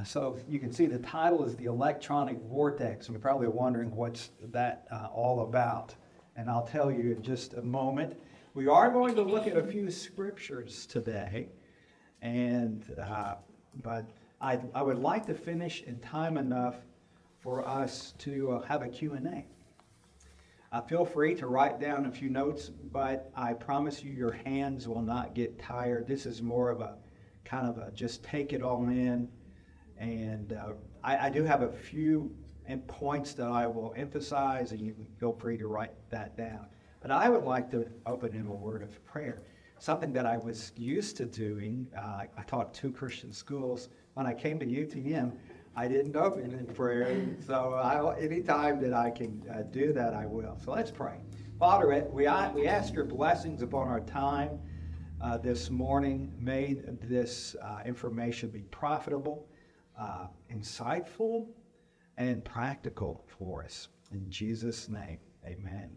[0.00, 3.94] Uh, so you can see the title is The Electronic Vortex, and you're probably wondering
[3.94, 5.94] what's that uh, all about.
[6.36, 8.18] And I'll tell you in just a moment.
[8.54, 11.50] We are going to look at a few scriptures today,
[12.22, 13.34] and uh,
[13.82, 14.08] but
[14.40, 16.76] I, I would like to finish in time enough
[17.38, 19.44] for us to uh, have a Q&A.
[20.72, 24.88] Uh, feel free to write down a few notes, but I promise you your hands
[24.88, 26.06] will not get tired.
[26.06, 26.94] This is more of a
[27.44, 29.28] kind of a just take it all in.
[30.00, 30.72] And uh,
[31.04, 32.34] I, I, do have a few
[32.86, 36.66] points that I will emphasize, and you can feel free to write that down.
[37.02, 39.42] But I would like to open in a word of prayer,
[39.78, 41.86] something that I was used to doing.
[41.96, 43.88] Uh, I taught two Christian schools.
[44.14, 45.32] When I came to UTM,
[45.76, 47.26] I didn't open in prayer.
[47.46, 50.58] So I, anytime that I can uh, do that, I will.
[50.64, 51.18] So let's pray.
[51.58, 54.58] Father, we, we ask your blessings upon our time
[55.20, 56.32] uh, this morning.
[56.38, 59.46] May this uh, information be profitable,
[60.00, 61.46] uh, insightful,
[62.16, 63.88] and practical for us.
[64.12, 65.90] In Jesus' name, amen.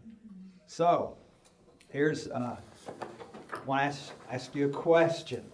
[0.66, 1.16] So,
[1.88, 2.56] here's, uh,
[2.88, 5.44] I want to ask, ask you a question.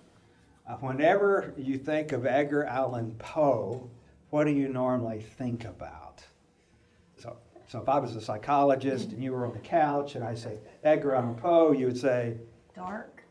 [0.68, 3.88] Uh, whenever you think of Edgar Allan Poe,
[4.30, 6.22] what do you normally think about?
[7.16, 10.34] So, so if I was a psychologist and you were on the couch and I
[10.34, 12.36] say Edgar Allan Poe, you would say
[12.74, 13.22] dark.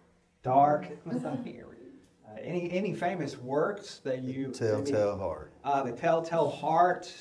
[0.43, 0.87] Dark.
[2.29, 5.53] uh, any any famous works that you Telltale Heart.
[5.63, 7.13] Uh, the Telltale Heart.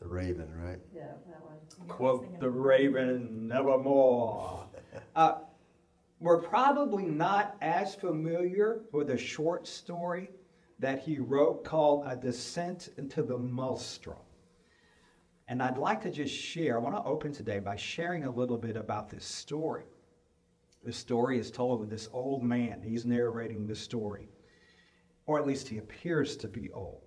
[0.00, 0.78] The Raven, right?
[0.94, 1.88] Yeah, that one.
[1.88, 4.62] Quote the Raven, nevermore.
[5.14, 5.34] Uh,
[6.20, 10.30] we're probably not as familiar with a short story
[10.78, 14.16] that he wrote called A Descent into the Maelstrom.
[15.48, 18.58] And I'd like to just share, I want to open today by sharing a little
[18.58, 19.84] bit about this story.
[20.86, 22.80] The story is told of this old man.
[22.80, 24.28] He's narrating the story,
[25.26, 27.02] or at least he appears to be old.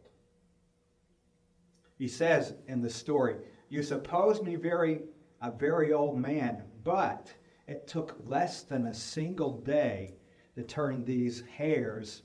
[1.97, 3.37] He says in the story,
[3.69, 5.03] You suppose me very
[5.41, 7.33] a very old man, but
[7.69, 10.17] it took less than a single day
[10.55, 12.23] to turn these hairs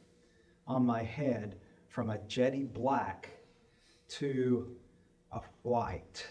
[0.66, 3.30] on my head from a jetty black
[4.08, 4.74] to
[5.30, 6.26] a white,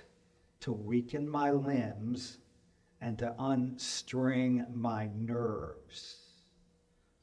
[0.60, 2.40] to weaken my limbs
[3.04, 6.16] and to unstring my nerves.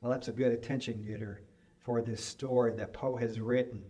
[0.01, 1.41] Well, that's a good attention getter
[1.79, 3.83] for this story that Poe has written.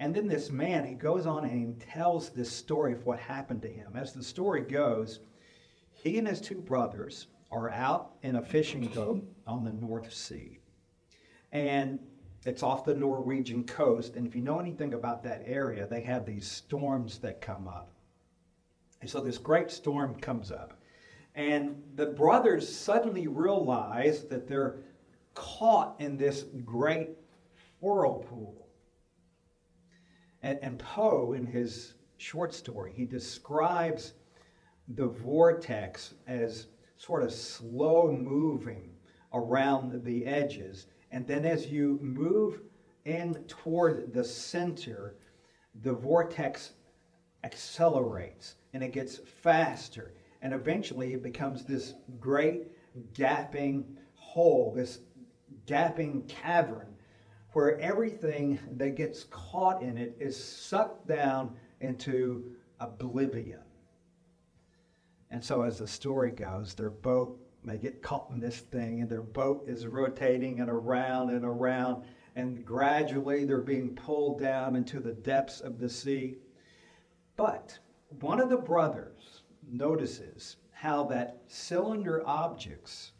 [0.00, 3.62] And then this man, he goes on and he tells this story of what happened
[3.62, 3.92] to him.
[3.94, 5.20] As the story goes,
[5.92, 10.58] he and his two brothers are out in a fishing boat on the North Sea.
[11.52, 12.00] And
[12.44, 14.16] it's off the Norwegian coast.
[14.16, 17.92] And if you know anything about that area, they have these storms that come up.
[19.00, 20.80] And so this great storm comes up.
[21.36, 24.78] And the brothers suddenly realize that they're
[25.34, 27.10] caught in this great
[27.80, 28.66] whirlpool.
[30.42, 34.14] And, and Poe, in his short story, he describes
[34.88, 36.66] the vortex as
[36.96, 38.90] sort of slow moving
[39.32, 40.86] around the edges
[41.16, 42.60] and then as you move
[43.04, 45.16] in toward the center,
[45.82, 46.72] the vortex
[47.44, 50.12] accelerates and it gets faster.
[50.46, 52.68] And eventually it becomes this great
[53.14, 53.82] gapping
[54.14, 55.00] hole, this
[55.66, 56.94] gapping cavern
[57.50, 63.58] where everything that gets caught in it is sucked down into oblivion.
[65.32, 69.10] And so, as the story goes, their boat they get caught in this thing, and
[69.10, 72.04] their boat is rotating and around and around,
[72.36, 76.36] and gradually they're being pulled down into the depths of the sea.
[77.34, 77.76] But
[78.20, 79.35] one of the brothers
[79.70, 83.12] notices how that cylinder objects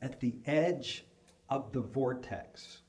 [0.00, 1.06] at the edge
[1.48, 2.82] of the vortex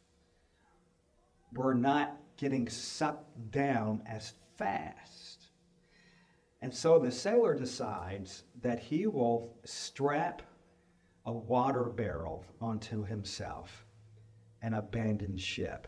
[1.54, 5.36] were not getting sucked down as fast
[6.66, 10.42] and so the sailor decides that he will strap
[11.28, 13.86] a water barrel onto himself
[14.64, 15.88] and abandon ship.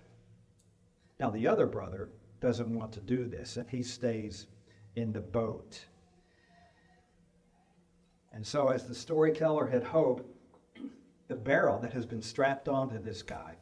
[1.19, 2.11] Now, the other brother
[2.41, 4.45] doesn't want to do this, and he stays
[4.95, 5.83] in the boat.
[8.37, 10.23] And so, as the storyteller had hoped,
[11.27, 13.55] the barrel that has been strapped onto this guy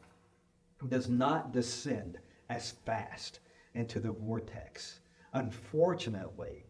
[0.90, 2.18] does not descend
[2.50, 3.40] as fast
[3.74, 5.00] into the vortex.
[5.32, 6.66] Unfortunately,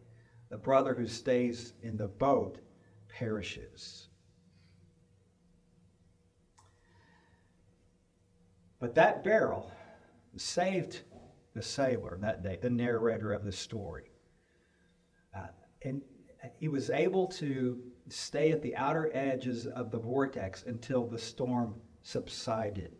[0.50, 2.60] the brother who stays in the boat
[3.08, 4.06] perishes.
[8.78, 9.72] But that barrel
[10.36, 11.00] saved
[11.54, 14.12] the sailor that day, the narrator of the story.
[15.34, 15.48] Uh,
[15.82, 16.02] and
[16.60, 21.74] he was able to stay at the outer edges of the vortex until the storm
[22.02, 22.92] subsided.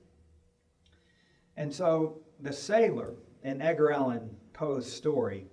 [1.56, 5.46] And so the sailor in Edgar Allan Poe's story,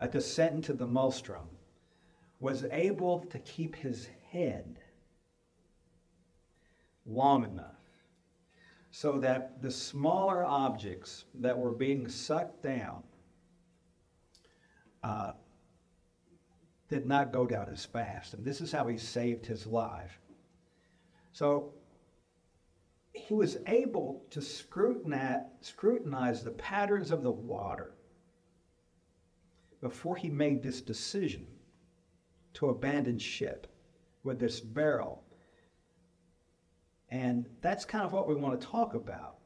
[0.00, 1.48] A Descent into the Maelstrom,
[2.40, 4.78] was able to keep his head
[7.04, 7.74] long enough
[8.90, 13.02] so that the smaller objects that were being sucked down
[15.02, 15.32] uh,
[16.88, 18.34] did not go down as fast.
[18.34, 20.18] And this is how he saved his life.
[21.32, 21.72] So
[23.12, 27.94] he was able to scrutinize, scrutinize the patterns of the water
[29.80, 31.46] before he made this decision
[32.54, 33.66] to abandon ship
[34.24, 35.22] with this barrel.
[37.10, 39.36] And that's kind of what we want to talk about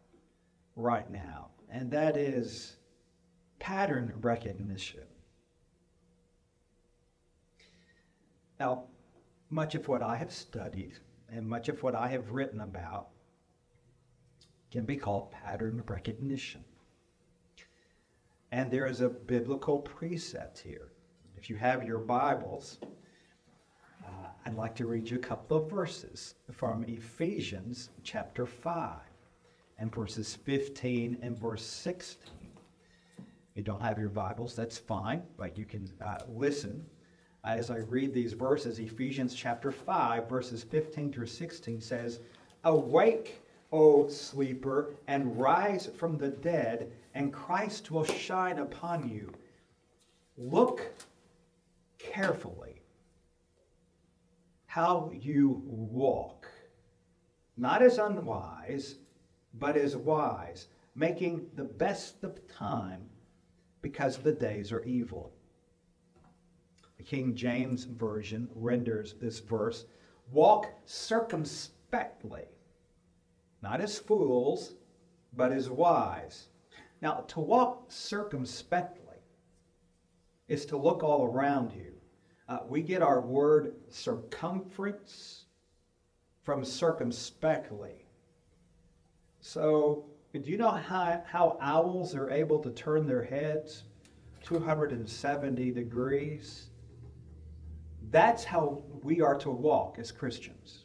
[0.74, 2.76] right now, and that is
[3.58, 5.04] pattern recognition.
[8.62, 8.84] Now,
[9.50, 10.92] much of what I have studied
[11.28, 13.08] and much of what I have written about
[14.70, 16.62] can be called pattern recognition.
[18.52, 20.92] And there is a biblical precept here.
[21.36, 22.78] If you have your Bibles,
[24.06, 29.00] uh, I'd like to read you a couple of verses from Ephesians chapter 5
[29.80, 32.32] and verses 15 and verse 16.
[33.18, 36.86] If you don't have your Bibles, that's fine, but you can uh, listen
[37.44, 38.78] as I read these verses.
[38.78, 42.20] Ephesians chapter 5, verses 15 through 16 says,
[42.64, 43.40] Awake,
[43.72, 49.32] O sleeper, and rise from the dead, and Christ will shine upon you.
[50.36, 50.82] Look
[51.98, 52.80] carefully
[54.66, 56.46] how you walk,
[57.56, 58.96] not as unwise,
[59.54, 63.02] but as wise, making the best of time
[63.82, 65.32] because the days are evil.
[67.02, 69.86] The King James Version renders this verse
[70.30, 72.44] walk circumspectly
[73.60, 74.74] not as fools,
[75.32, 76.46] but as wise.
[77.00, 79.16] Now, to walk circumspectly
[80.46, 81.92] is to look all around you.
[82.48, 85.46] Uh, we get our word circumference
[86.44, 88.06] from circumspectly.
[89.40, 93.82] So, do you know how, how owls are able to turn their heads
[94.44, 96.68] 270 degrees?
[98.12, 100.84] That's how we are to walk as Christians.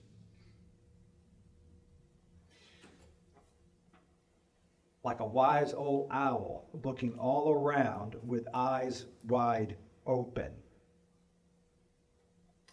[5.08, 10.52] like a wise old owl looking all around with eyes wide open.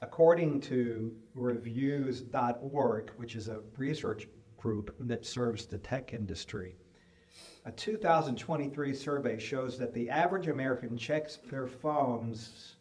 [0.03, 4.27] According to reviews.org, which is a research
[4.59, 6.75] group that serves the tech industry,
[7.67, 12.74] a 2023 survey shows that the average American checks their phones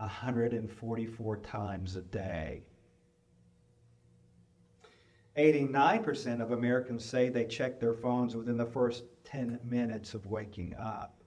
[0.00, 2.62] 144 times a day.
[5.38, 10.74] 89% of Americans say they check their phones within the first 10 minutes of waking
[10.76, 11.22] up.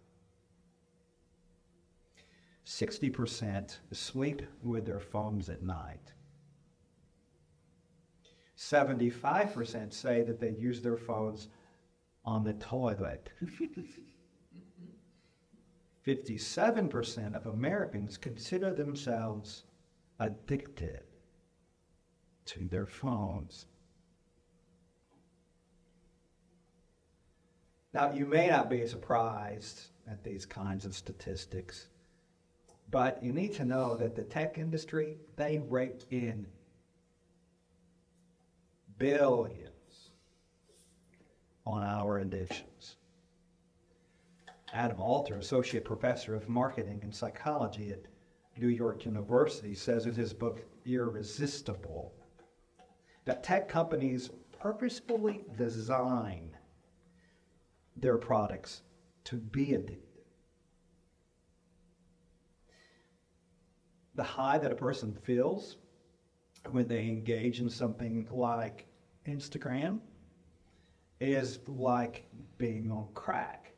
[2.65, 6.11] 60% sleep with their phones at night.
[8.57, 11.49] 75% say that they use their phones
[12.25, 13.29] on the toilet.
[16.05, 19.63] 57% of Americans consider themselves
[20.19, 21.03] addicted
[22.45, 23.67] to their phones.
[27.93, 31.87] Now, you may not be surprised at these kinds of statistics,
[32.89, 36.47] but you need to know that the tech industry, they rake in
[38.97, 40.09] billions
[41.65, 42.97] on our addictions.
[44.73, 48.07] Adam Alter, associate professor of marketing and psychology at
[48.57, 52.13] New York University, says in his book Irresistible
[53.25, 56.57] that tech companies purposefully design
[57.95, 58.81] their products
[59.25, 59.99] to be addictive.
[64.15, 65.77] The high that a person feels
[66.71, 68.87] when they engage in something like
[69.27, 69.99] Instagram
[71.19, 72.25] is like
[72.57, 73.72] being on crack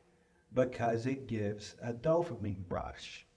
[0.55, 3.27] because it gives a dopamine rush.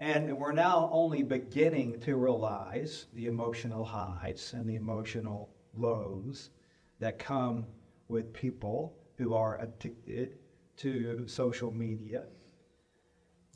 [0.00, 6.50] And we're now only beginning to realize the emotional highs and the emotional lows
[6.98, 7.64] that come
[8.08, 10.38] with people who are addicted
[10.78, 12.24] to social media.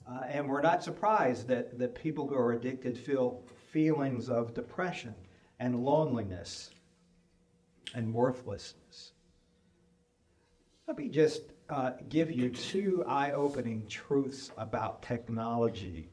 [0.09, 5.17] Uh, and we're not surprised that, that people who are addicted feel feelings of depression
[5.59, 6.71] and loneliness
[7.93, 9.13] and worthlessness.
[10.87, 16.11] Let me just uh, give you two eye opening truths about technology,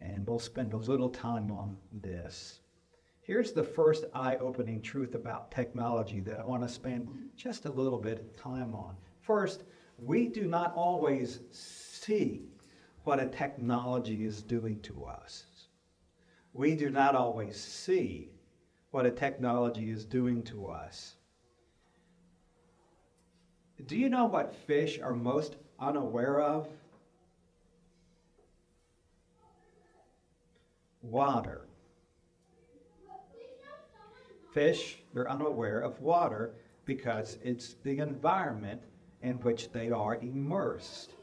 [0.00, 2.60] and we'll spend a little time on this.
[3.20, 7.72] Here's the first eye opening truth about technology that I want to spend just a
[7.72, 8.94] little bit of time on.
[9.22, 9.64] First,
[9.98, 12.44] we do not always see
[13.02, 15.46] what a technology is doing to us.
[16.52, 18.30] We do not always see
[18.92, 21.16] what a technology is doing to us.
[23.86, 26.68] Do you know what fish are most unaware of?
[31.02, 31.66] Water.
[34.52, 36.52] Fish, they're unaware of water
[36.84, 38.82] because it's the environment
[39.22, 41.14] in which they are immersed.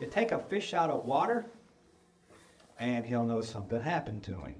[0.00, 1.46] You take a fish out of water,
[2.78, 4.54] and he'll know something happened to him.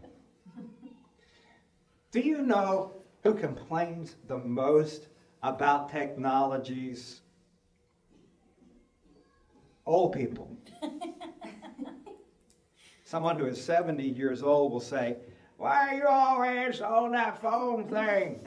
[2.11, 5.09] Do you know who complains the most
[5.47, 7.21] about technologies?
[9.87, 10.59] Old people.
[13.05, 15.17] Someone who is 70 years old will say,
[15.57, 18.41] Why are you always on that phone thing?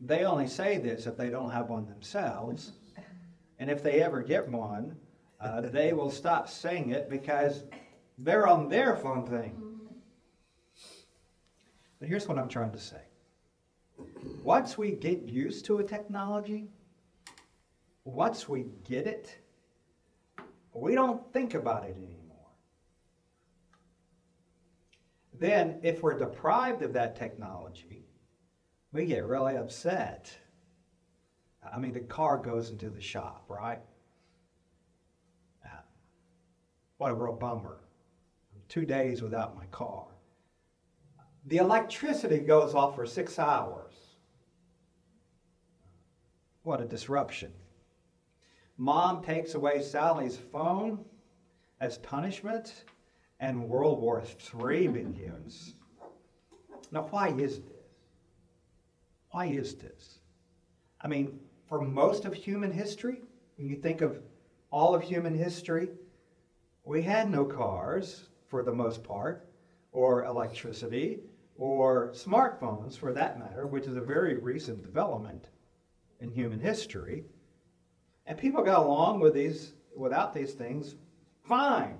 [0.00, 2.72] they only say this if they don't have one themselves.
[3.58, 4.96] And if they ever get one,
[5.40, 7.64] uh, they will stop saying it because
[8.18, 9.60] they're on their phone thing.
[12.00, 13.00] But here's what I'm trying to say.
[14.42, 16.68] Once we get used to a technology,
[18.04, 19.36] once we get it,
[20.72, 22.20] we don't think about it anymore.
[25.38, 28.06] Then, if we're deprived of that technology,
[28.92, 30.36] we get really upset.
[31.72, 33.80] I mean, the car goes into the shop, right?
[35.64, 35.82] Uh,
[36.98, 37.80] what a real bummer.
[38.68, 40.06] Two days without my car.
[41.46, 44.03] The electricity goes off for six hours.
[46.64, 47.52] What a disruption.
[48.78, 51.04] Mom takes away Sally's phone
[51.78, 52.84] as punishment,
[53.38, 55.74] and World War III begins.
[56.90, 57.70] Now, why is this?
[59.30, 60.20] Why is this?
[61.02, 63.20] I mean, for most of human history,
[63.58, 64.22] when you think of
[64.70, 65.90] all of human history,
[66.82, 69.46] we had no cars for the most part,
[69.92, 71.20] or electricity,
[71.58, 75.48] or smartphones for that matter, which is a very recent development
[76.20, 77.24] in human history.
[78.26, 80.96] And people got along with these without these things
[81.44, 81.98] fine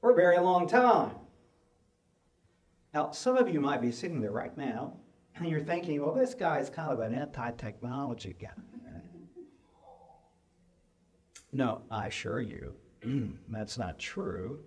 [0.00, 1.12] for a very long time.
[2.92, 4.94] Now, some of you might be sitting there right now
[5.36, 8.48] and you're thinking, well, this guy is kind of an anti technology guy.
[11.52, 12.74] No, I assure you,
[13.48, 14.60] that's not true.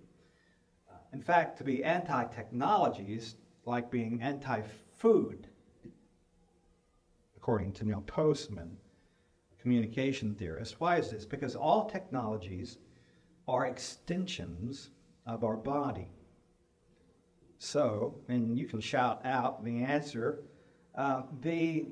[1.12, 4.62] In fact, to be anti technology is like being anti
[4.96, 5.48] food,
[7.44, 8.74] according to Neil Postman,
[9.60, 10.80] communication theorist.
[10.80, 11.26] Why is this?
[11.26, 12.78] Because all technologies
[13.46, 14.88] are extensions
[15.26, 16.08] of our body.
[17.58, 20.40] So, and you can shout out the answer
[20.94, 21.88] uh, the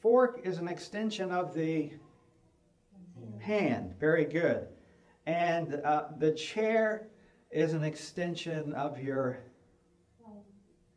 [0.00, 1.90] fork is an extension of the
[3.40, 3.96] hand.
[3.98, 4.68] Very good.
[5.26, 7.08] And uh, the chair
[7.50, 9.40] is an extension of your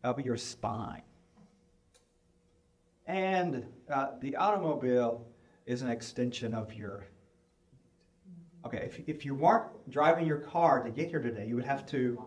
[0.03, 1.01] of your spine.
[3.07, 5.25] And uh, the automobile
[5.65, 7.05] is an extension of your.
[8.65, 11.85] Okay, if, if you weren't driving your car to get here today, you would have
[11.87, 12.21] to.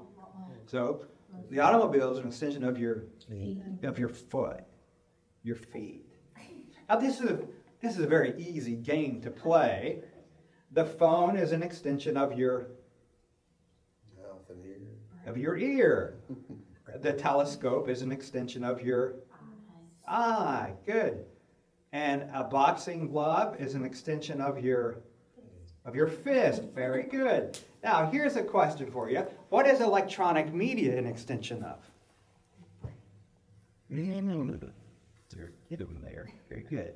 [0.66, 1.06] So,
[1.50, 3.04] the automobile is an extension of your
[3.82, 4.64] of your foot
[5.42, 6.04] your feet.
[6.88, 7.38] Now, this is a,
[7.82, 10.00] this is a very easy game to play.
[10.72, 12.68] The phone is an extension of your
[14.16, 14.76] Mouth and ear.
[15.26, 16.18] of your ear.
[17.00, 19.14] the telescope is an extension of your
[20.06, 20.72] eye.
[20.86, 21.24] Good.
[21.92, 24.98] And a boxing glove is an extension of your
[25.84, 26.62] of your fist.
[26.74, 27.58] Very good.
[27.82, 29.24] Now, here's a question for you.
[29.48, 31.78] What is electronic media an extension of?
[35.70, 36.30] Get him there.
[36.48, 36.94] Very good.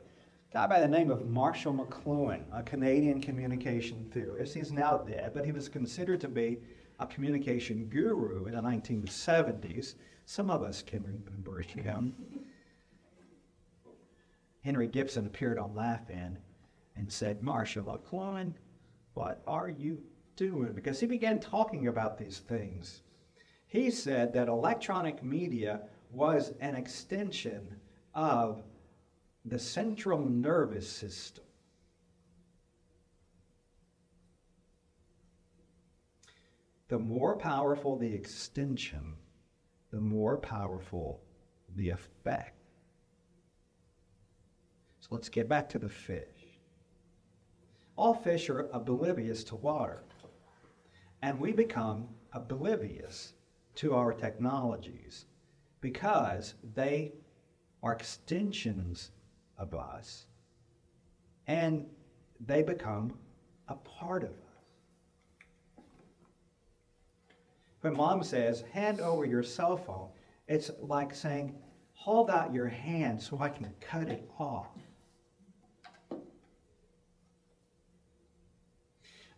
[0.53, 4.55] Guy by the name of Marshall McLuhan, a Canadian communication theorist.
[4.55, 6.59] He's now dead, but he was considered to be
[7.01, 9.95] a communication guru in the 1970s.
[10.27, 12.15] Some of us can remember him.
[14.63, 16.39] Henry Gibson appeared on Laugh-In
[16.97, 18.55] and said, Marshall McLuhan,
[19.15, 20.03] what are you
[20.37, 20.73] doing?
[20.73, 23.03] Because he began talking about these things.
[23.67, 27.81] He said that electronic media was an extension
[28.15, 28.63] of
[29.45, 31.45] the central nervous system.
[36.89, 39.15] The more powerful the extension,
[39.91, 41.23] the more powerful
[41.75, 42.62] the effect.
[45.13, 46.25] Let's get back to the fish.
[47.97, 50.05] All fish are oblivious to water,
[51.21, 53.35] and we become oblivious
[53.75, 55.27] to our technologies
[55.83, 57.13] because they
[57.83, 59.11] are extensions
[59.59, 60.25] of us
[61.47, 61.85] and
[62.41, 63.13] they become
[63.69, 65.85] a part of us.
[67.83, 70.09] When mom says, hand over your cell phone,
[70.49, 71.55] it's like saying,
[71.93, 74.69] hold out your hand so I can cut it off.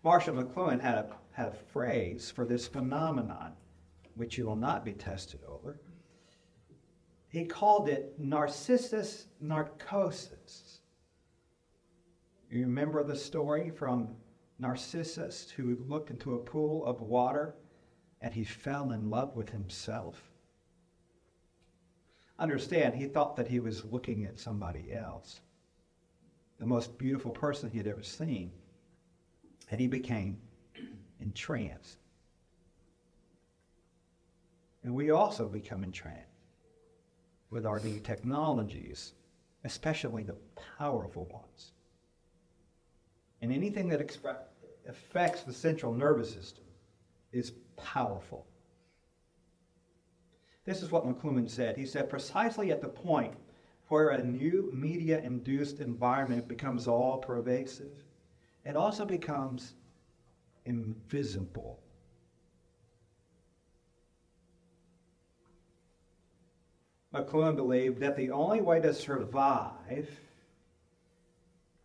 [0.04, 3.54] Marshall McLuhan had a, had a phrase for this phenomenon,
[4.16, 5.80] which you will not be tested over.
[7.30, 10.80] He called it narcissus narcosis.
[12.50, 14.14] You remember the story from
[14.58, 17.56] Narcissus who looked into a pool of water
[18.20, 20.30] and he fell in love with himself?
[22.38, 25.40] Understand, he thought that he was looking at somebody else,
[26.61, 28.52] the most beautiful person he had ever seen,
[29.71, 30.38] and he became
[31.21, 31.99] entranced.
[34.83, 36.28] And we also become entranced
[37.50, 39.12] with our new technologies,
[39.64, 40.37] especially the
[40.78, 41.73] powerful ones.
[43.40, 44.37] And anything that expre-
[44.88, 46.64] affects the central nervous system
[47.33, 48.47] is powerful.
[50.64, 51.76] This is what McLuhan said.
[51.76, 53.35] He said, precisely at the point
[53.88, 58.03] where a new media induced environment becomes all pervasive,
[58.64, 59.75] it also becomes
[60.64, 61.80] invisible.
[67.14, 70.09] McLuhan believed that the only way to survive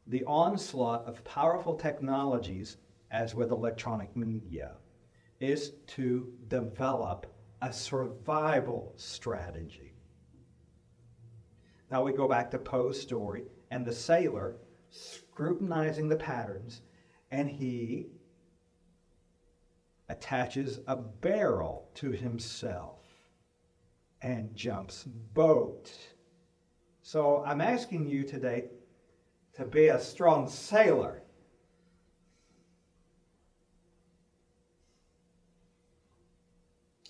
[0.07, 2.77] the onslaught of powerful technologies,
[3.12, 4.71] as with electronic media,
[5.39, 7.31] is to develop
[7.62, 9.93] a survival strategy.
[11.91, 14.55] Now we go back to Poe's story and the sailor
[14.91, 16.81] scrutinizing the patterns,
[17.31, 18.08] and he
[20.10, 23.00] attaches a barrel to himself
[24.22, 25.91] and jumps boat.
[27.01, 28.65] So I'm asking you today
[29.53, 31.24] to be a strong sailor.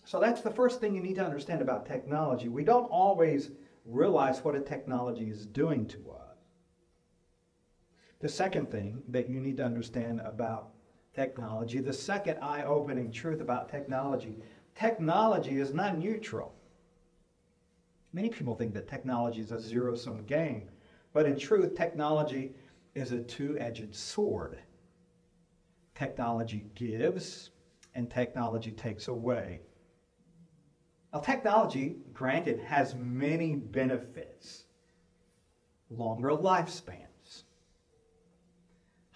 [0.06, 2.48] So that's the first thing you need to understand about technology.
[2.48, 3.52] We don't always
[3.86, 6.29] realize what a technology is doing to us.
[8.20, 10.70] The second thing that you need to understand about
[11.14, 14.38] technology, the second eye opening truth about technology,
[14.76, 16.54] technology is not neutral.
[18.12, 20.70] Many people think that technology is a zero sum game.
[21.14, 22.54] But in truth, technology
[22.96, 24.60] is a two edged sword.
[25.96, 27.50] Technology gives,
[27.96, 29.62] and technology takes away.
[31.14, 34.66] Now, technology, granted, has many benefits
[35.90, 37.09] longer lifespans,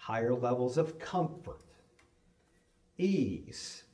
[0.04, 1.62] higher levels of comfort,
[2.98, 3.84] ease,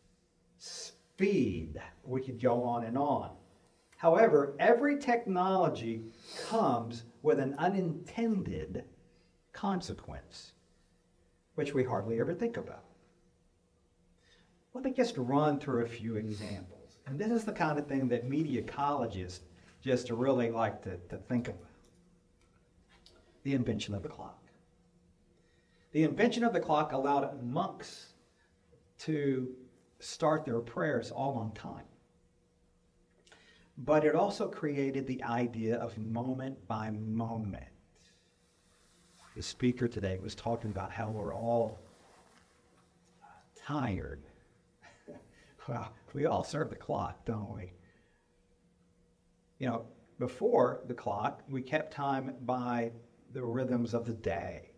[0.59, 1.81] speed.
[2.03, 3.31] We could go on and on.
[3.97, 6.03] However, every technology
[6.49, 8.83] comes with an unintended
[9.53, 10.51] consequence,
[11.55, 12.87] which we hardly ever think about.
[14.75, 16.99] Let me just run through a few examples.
[17.07, 19.43] And this is the kind of thing that media ecologists
[19.81, 21.71] just really like to, to think about.
[23.45, 24.40] The invention of the clock.
[25.93, 28.15] The invention of the clock allowed monks
[28.99, 29.49] to
[29.99, 31.85] start their prayers all on time
[33.85, 37.65] but it also created the idea of moment by moment.
[39.35, 41.79] The speaker today was talking about how we're all
[43.57, 44.23] tired.
[45.69, 47.73] well, we all serve the clock, don't we?
[49.59, 49.85] You know,
[50.19, 52.93] before the clock, we kept time by
[53.33, 54.70] the rhythms of the day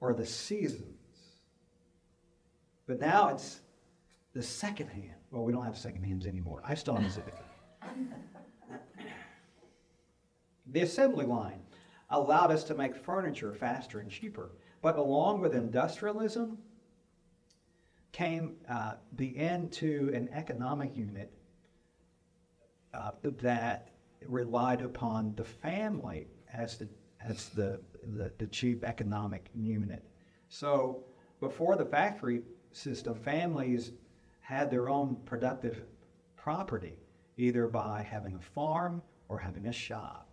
[0.00, 0.96] or the seasons.
[2.86, 3.60] But now it's
[4.34, 5.14] the second hand.
[5.30, 6.62] Well, we don't have second hands anymore.
[6.66, 8.14] I still have a hand.
[10.72, 11.62] The assembly line
[12.10, 14.52] allowed us to make furniture faster and cheaper.
[14.82, 16.58] But along with industrialism
[18.12, 21.32] came uh, the end to an economic unit
[22.94, 23.90] uh, that
[24.26, 26.88] relied upon the family as the,
[27.24, 27.80] as the,
[28.16, 30.04] the, the chief economic unit.
[30.48, 31.04] So
[31.40, 33.92] before the factory system, families
[34.40, 35.82] had their own productive
[36.36, 36.94] property
[37.36, 40.28] either by having a farm or having a shop.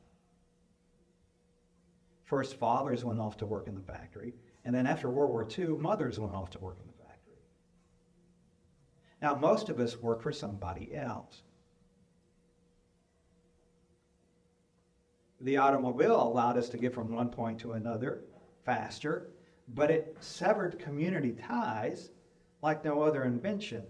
[2.26, 4.34] First, fathers went off to work in the factory,
[4.66, 7.38] and then after World War II, mothers went off to work in the factory.
[9.22, 11.44] Now, most of us work for somebody else.
[15.42, 18.24] The automobile allowed us to get from one point to another
[18.66, 19.30] faster,
[19.68, 22.10] but it severed community ties
[22.64, 23.84] like no other invention.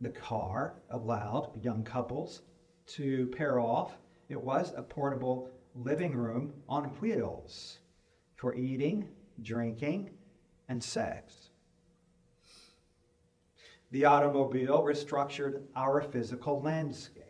[0.00, 2.42] The car allowed young couples
[2.86, 3.96] to pair off.
[4.28, 7.78] It was a portable living room on wheels
[8.34, 9.08] for eating,
[9.42, 10.10] drinking,
[10.68, 11.50] and sex.
[13.92, 17.24] The automobile restructured our physical landscape,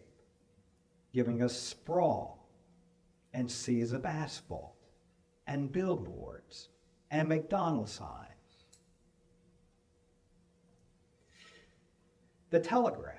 [1.12, 2.38] giving us sprawl
[3.32, 4.74] and seas of asphalt
[5.46, 6.68] and billboards
[7.10, 8.66] and McDonald's signs.
[12.50, 13.14] The telegraph.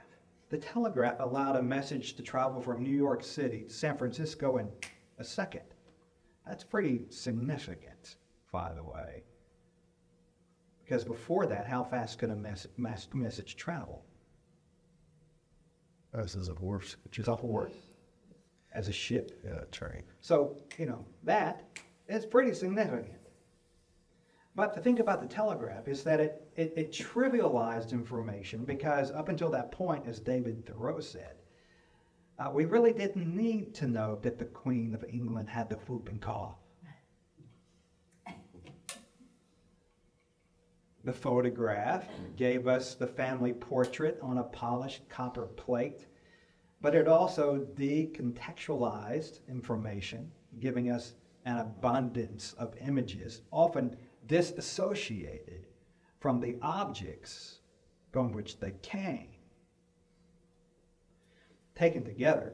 [0.49, 4.69] The telegraph allowed a message to travel from New York City to San Francisco in
[5.19, 5.61] a second.
[6.47, 8.15] That's pretty significant,
[8.51, 9.23] by the way.
[10.83, 14.03] Because before that, how fast could a mes- mes- message travel?
[16.11, 16.95] This is a horse.
[17.27, 17.71] A horse,
[18.73, 19.39] as a ship.
[19.43, 20.03] Yeah, train.
[20.21, 21.63] So, you know, that
[22.07, 23.13] is pretty significant.
[24.55, 29.29] But the thing about the telegraph is that it, it, it trivialized information because up
[29.29, 31.35] until that point, as David Thoreau said,
[32.39, 36.19] uh, we really didn't need to know that the Queen of England had the whooping
[36.19, 36.57] cough.
[41.05, 42.05] The photograph
[42.35, 46.05] gave us the family portrait on a polished copper plate,
[46.81, 51.13] but it also decontextualized information, giving us
[51.45, 53.95] an abundance of images, often
[54.27, 55.67] disassociated
[56.19, 57.59] from the objects
[58.11, 59.29] from which they came.
[61.75, 62.53] Taken together,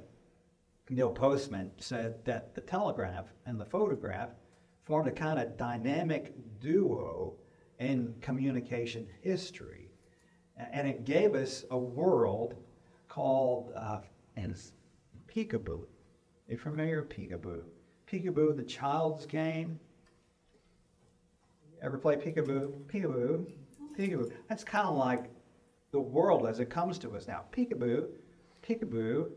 [0.90, 4.30] Neil Postman said that the telegraph and the photograph
[4.84, 7.34] formed a kind of dynamic duo
[7.80, 9.90] in communication history.
[10.58, 12.56] And it gave us a world
[13.08, 14.02] called uh,
[15.36, 15.84] peekaboo.
[16.48, 17.64] Are you familiar peekaboo?
[18.12, 19.80] Peekaboo, the child's game.
[21.82, 22.72] Ever play peekaboo?
[22.88, 23.46] Peekaboo,
[23.98, 24.32] peekaboo.
[24.48, 25.32] That's kind of like
[25.92, 27.44] the world as it comes to us now.
[27.52, 28.08] Peekaboo,
[28.68, 29.30] peekaboo.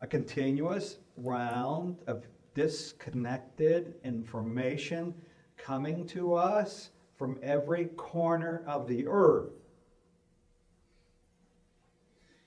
[0.00, 2.24] A continuous round of
[2.54, 5.14] disconnected information
[5.56, 9.55] coming to us from every corner of the earth.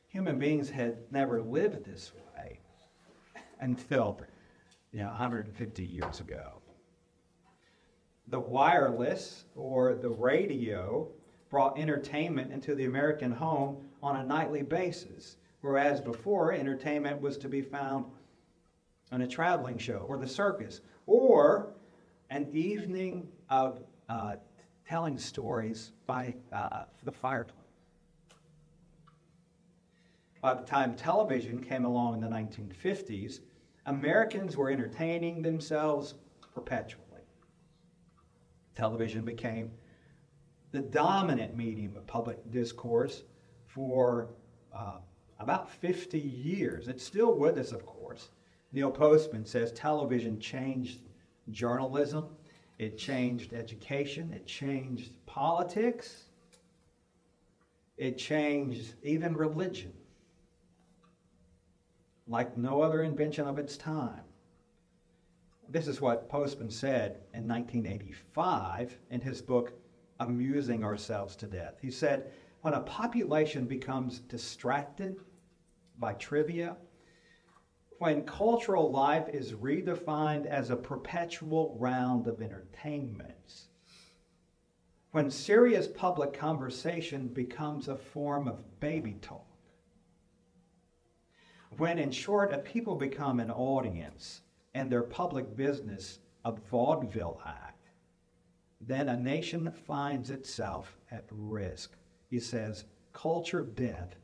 [0.10, 2.60] Human beings had never lived this way
[3.60, 4.20] until
[4.92, 6.62] you know, 150 years ago.
[8.28, 11.08] The wireless or the radio
[11.52, 17.48] brought entertainment into the American home on a nightly basis, whereas before entertainment was to
[17.48, 18.06] be found
[19.12, 21.74] on a traveling show or the circus or
[22.32, 24.36] an evening of uh,
[24.88, 27.59] telling stories by uh, the fireplace.
[30.42, 33.40] By the time television came along in the 1950s,
[33.86, 36.16] Americans were entertaining themselves
[36.54, 37.04] perpetually.
[38.76, 39.72] Television became
[40.72, 43.24] the dominant medium of public discourse
[43.68, 44.30] for
[44.74, 45.00] uh,
[45.40, 46.88] about 50 years.
[46.88, 48.30] It's still with us, of course.
[48.72, 51.02] Neil Postman says television changed
[51.52, 52.28] journalism,
[52.78, 56.26] it changed education, it changed politics,
[57.98, 59.92] it changed even religion
[62.30, 64.22] like no other invention of its time.
[65.68, 69.74] This is what Postman said in 1985 in his book,
[70.20, 71.76] Amusing Ourselves to Death.
[71.82, 75.18] He said, When a population becomes distracted
[75.98, 76.78] by trivia,
[77.98, 83.68] when cultural life is redefined as a perpetual round of entertainments,
[85.12, 89.49] when serious public conversation becomes a form of baby talk,
[91.78, 94.42] when, in short, a people become an audience
[94.74, 97.90] and their public business a vaudeville act,
[98.82, 101.92] then a nation finds itself at risk.
[102.30, 104.16] He says, culture death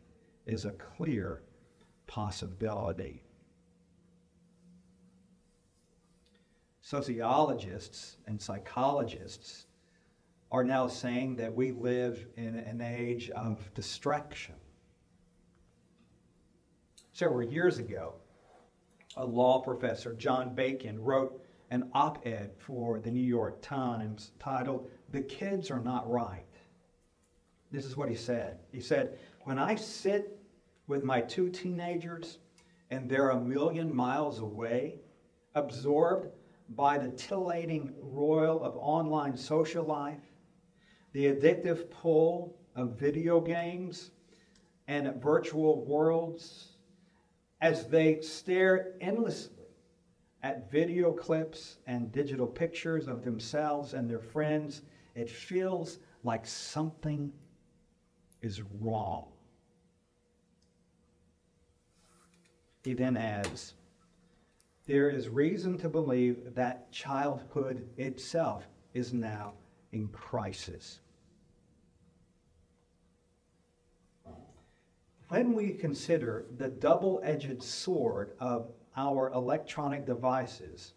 [0.45, 1.41] is a clear
[2.07, 3.23] possibility.
[6.81, 9.65] Sociologists and psychologists
[10.51, 14.55] are now saying that we live in an age of distraction
[17.15, 18.13] several years ago,
[19.15, 24.89] a law professor, John Bakan, wrote an op ed for the New York Times titled,
[25.11, 26.43] The Kids Are Not Right.
[27.71, 28.59] This is what he said.
[28.73, 30.37] He said, When I sit
[30.87, 32.39] with my two teenagers
[32.91, 34.99] and they're a million miles away,
[35.55, 36.27] absorbed
[36.67, 40.19] by the titillating roil of online social life,
[41.13, 44.11] the addictive pull of video games
[44.89, 46.74] and virtual worlds,
[47.61, 49.51] as they stare endlessly
[50.43, 54.83] at video clips and digital pictures of themselves and their friends,
[55.15, 57.31] it feels like something
[58.41, 59.25] is wrong.
[62.83, 63.73] He then adds,
[64.85, 69.53] there is reason to believe that childhood itself is now
[69.91, 70.99] in crisis.
[75.35, 80.93] When we consider the double edged sword of our electronic devices,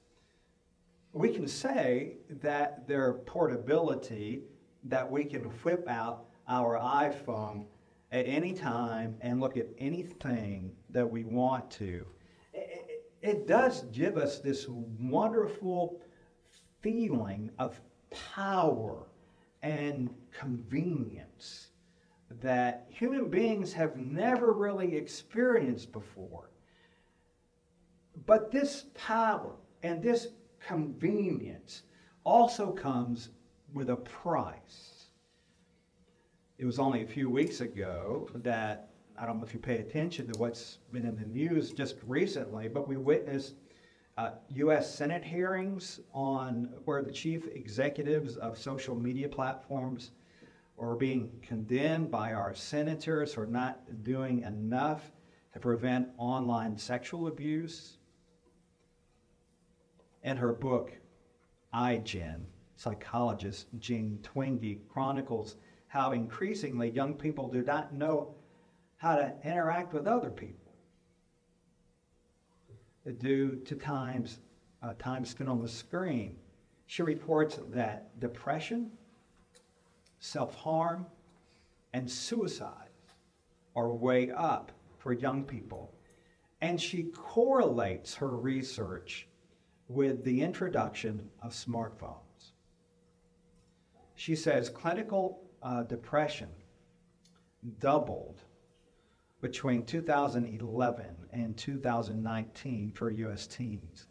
[1.12, 4.44] we can say that their portability,
[4.84, 7.64] that we can whip out our iPhone
[8.12, 12.06] at any time and look at anything that we want to.
[12.54, 16.00] It, it does give us this wonderful
[16.80, 17.80] feeling of
[18.36, 19.08] power
[19.64, 21.67] and convenience
[22.40, 26.50] that human beings have never really experienced before.
[28.26, 30.28] But this power and this
[30.60, 31.82] convenience
[32.24, 33.30] also comes
[33.72, 35.06] with a price.
[36.58, 40.32] It was only a few weeks ago that, I don't know if you pay attention
[40.32, 43.54] to what's been in the news just recently, but we witnessed
[44.16, 44.92] uh, U.S.
[44.92, 50.10] Senate hearings on where the chief executives of social media platforms
[50.78, 55.10] are being condemned by our senators for not doing enough
[55.52, 57.98] to prevent online sexual abuse.
[60.22, 60.92] In her book,
[61.72, 62.42] I, iGen,
[62.76, 65.56] psychologist Jean Twenge chronicles
[65.88, 68.34] how increasingly young people do not know
[68.98, 70.74] how to interact with other people
[73.18, 74.40] due to times
[74.82, 76.36] uh, time spent on the screen.
[76.86, 78.90] She reports that depression,
[80.20, 81.06] self-harm,
[81.92, 82.90] and suicide
[83.74, 85.94] are way up for young people.
[86.60, 89.28] And she correlates her research
[89.88, 92.52] with the introduction of smartphones.
[94.16, 96.48] She says clinical uh, depression
[97.78, 98.42] doubled
[99.40, 103.46] between 2011 and 2019 for U.S.
[103.46, 104.08] teens.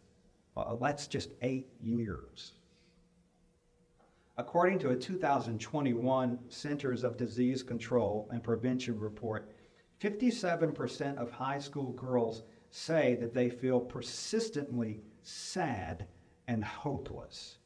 [0.56, 2.54] Well, that's just eight years.
[4.40, 9.52] According to a 2021 Centers of Disease Control and Prevention report,
[10.00, 16.06] 57% of high school girls say that they feel persistently sad
[16.48, 17.58] and hopeless.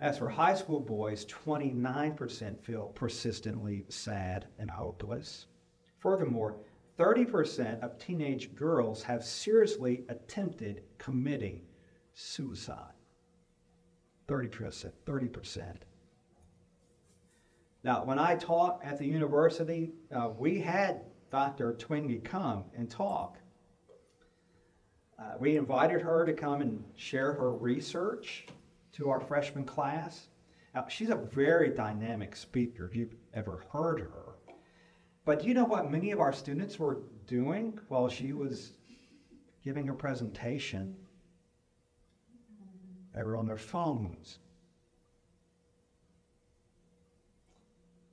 [0.00, 5.46] As for high school boys, 29% feel persistently sad and hopeless.
[5.98, 6.56] Furthermore,
[6.98, 11.62] 30% of teenage girls have seriously attempted committing
[12.12, 12.95] suicide.
[14.28, 15.76] 30%, 30%.
[17.84, 21.72] Now, when I taught at the university, uh, we had Dr.
[21.74, 23.38] Twenge come and talk.
[25.18, 28.46] Uh, we invited her to come and share her research
[28.92, 30.28] to our freshman class.
[30.74, 34.34] Now, she's a very dynamic speaker, if you've ever heard her.
[35.24, 38.72] But do you know what many of our students were doing while she was
[39.64, 40.96] giving her presentation?
[43.16, 44.38] They were on their phones.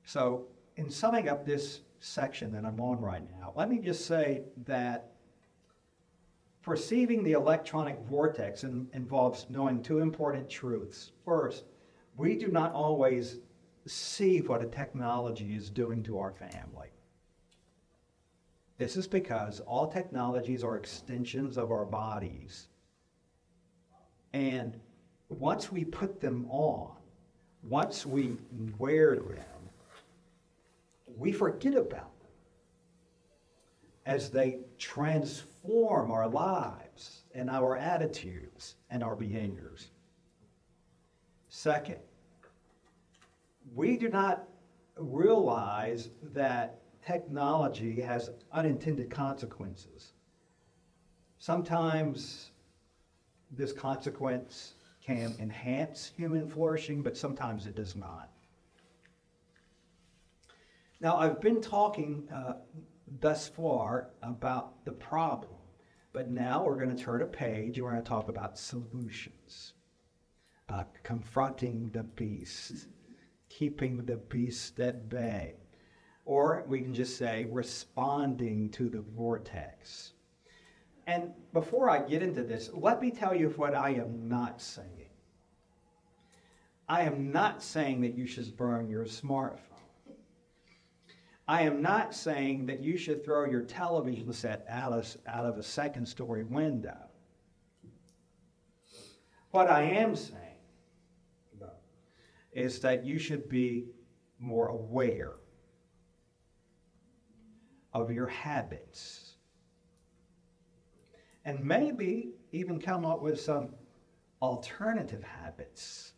[0.05, 4.43] So, in summing up this section that I'm on right now, let me just say
[4.65, 5.13] that
[6.63, 11.11] Perceiving the electronic vortex in, involves knowing two important truths.
[11.25, 11.65] First,
[12.15, 13.39] we do not always
[13.85, 16.87] see what a technology is doing to our family.
[18.77, 22.69] This is because all technologies are extensions of our bodies.
[24.31, 24.79] And
[25.29, 26.91] once we put them on,
[27.63, 28.37] once we
[28.77, 29.69] wear them,
[31.17, 32.29] we forget about them
[34.05, 39.89] as they transform our lives and our attitudes and our behaviors.
[41.47, 41.99] Second,
[43.73, 44.47] we do not
[44.97, 50.13] realize that technology has unintended consequences.
[51.39, 52.51] Sometimes
[53.51, 54.72] this consequence
[55.05, 58.29] can enhance human flourishing, but sometimes it does not.
[61.01, 62.53] Now, I've been talking uh,
[63.19, 65.53] thus far about the problem.
[66.13, 69.73] But now we're going to turn a page and we're going to talk about solutions.
[70.69, 72.87] Uh, confronting the beast,
[73.49, 75.55] keeping the beast at bay.
[76.25, 80.13] Or we can just say responding to the vortex.
[81.05, 84.87] And before I get into this, let me tell you what I am not saying.
[86.87, 89.59] I am not saying that you should burn your smartphone.
[91.47, 95.57] I am not saying that you should throw your television set out of, out of
[95.57, 96.97] a second story window.
[99.51, 100.39] What I am saying
[102.53, 103.85] is that you should be
[104.39, 105.33] more aware
[107.93, 109.22] of your habits.
[111.45, 113.69] And maybe even come up with some
[114.41, 116.13] alternative habits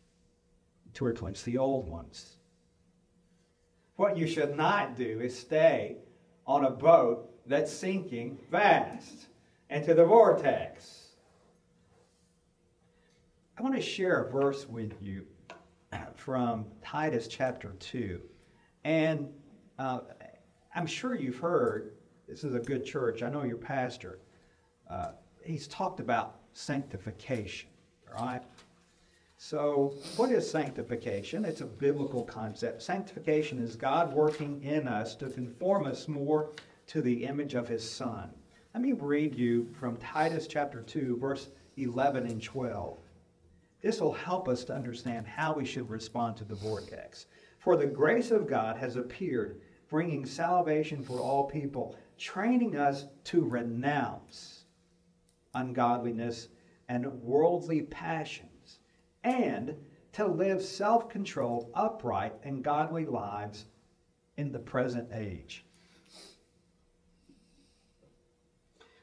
[0.94, 2.36] to replace the old ones.
[3.96, 5.96] What you should not do is stay
[6.46, 9.26] on a boat that's sinking fast
[9.70, 11.06] into the vortex.
[13.58, 15.26] I want to share a verse with you
[16.16, 18.20] from Titus chapter 2.
[18.84, 19.28] And
[19.78, 20.00] uh,
[20.74, 21.92] I'm sure you've heard,
[22.28, 24.18] this is a good church, I know your pastor.
[24.88, 25.12] Uh,
[25.44, 27.68] he's talked about sanctification,
[28.18, 28.42] right?
[29.38, 31.44] So, what is sanctification?
[31.44, 32.82] It's a biblical concept.
[32.82, 36.50] Sanctification is God working in us to conform us more
[36.86, 38.30] to the image of his Son.
[38.72, 42.98] Let me read you from Titus chapter 2, verse 11 and 12.
[43.82, 47.26] This will help us to understand how we should respond to the vortex.
[47.58, 53.44] For the grace of God has appeared, bringing salvation for all people, training us to
[53.44, 54.55] renounce
[55.56, 56.48] ungodliness
[56.88, 58.78] and worldly passions,
[59.24, 59.74] and
[60.12, 63.66] to live self controlled, upright, and godly lives
[64.36, 65.64] in the present age.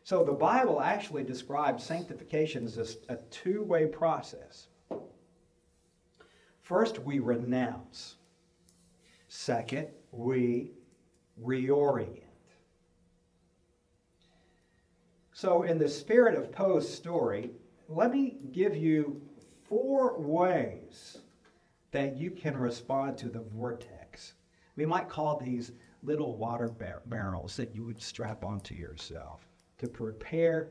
[0.03, 4.67] So the Bible actually describes sanctification as a, two way process.
[6.61, 8.15] First, we renounce.
[9.27, 10.71] Second, we
[11.41, 12.22] reorient.
[15.33, 17.51] So, in the spirit of Poe's story,
[17.89, 19.21] let me give you
[19.67, 21.17] four ways
[21.91, 24.33] that you can respond to the vortex.
[24.75, 25.71] We might call these
[26.03, 29.47] little water bar- barrels that you would strap onto yourself
[29.79, 30.69] to prepare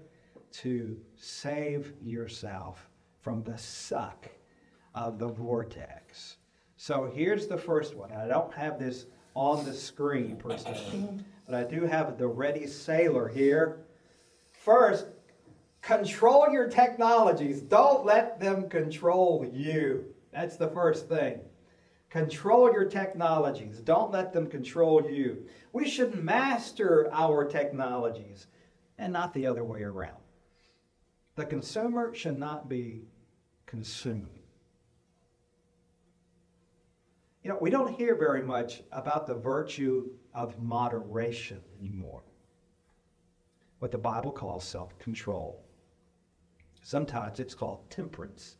[0.52, 2.88] to save yourself
[3.20, 4.28] from the suck
[4.94, 6.36] of the vortex.
[6.76, 8.12] So here's the first one.
[8.12, 11.08] I don't have this on the screen per se,
[11.46, 13.86] but I do have the ready sailor here.
[14.64, 15.06] First,
[15.82, 17.60] Control your technologies.
[17.60, 20.04] Don't let them control you.
[20.32, 21.40] That's the first thing.
[22.08, 23.80] Control your technologies.
[23.80, 25.44] Don't let them control you.
[25.72, 28.46] We should master our technologies
[28.96, 30.20] and not the other way around.
[31.34, 33.02] The consumer should not be
[33.66, 34.28] consumed.
[37.42, 42.22] You know, we don't hear very much about the virtue of moderation anymore,
[43.82, 45.60] what the Bible calls self control.
[46.82, 48.58] Sometimes it's called temperance.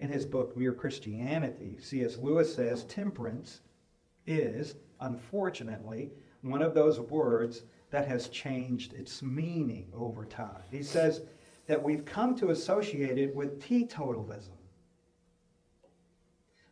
[0.00, 2.16] In his book, Mere Christianity, C.S.
[2.16, 3.60] Lewis says temperance
[4.26, 6.10] is, unfortunately,
[6.40, 10.64] one of those words that has changed its meaning over time.
[10.68, 11.20] He says
[11.68, 14.58] that we've come to associate it with teetotalism,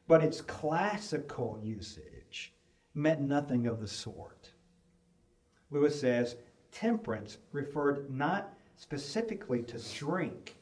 [0.09, 2.55] but its classical usage
[2.93, 4.51] meant nothing of the sort.
[5.71, 6.35] Lewis says
[6.73, 10.57] temperance referred not specifically to drink,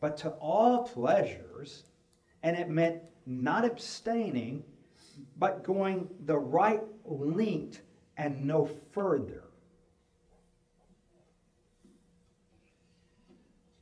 [0.00, 1.84] but to all pleasures,
[2.42, 4.64] and it meant not abstaining,
[5.36, 7.82] but going the right length
[8.16, 9.44] and no further.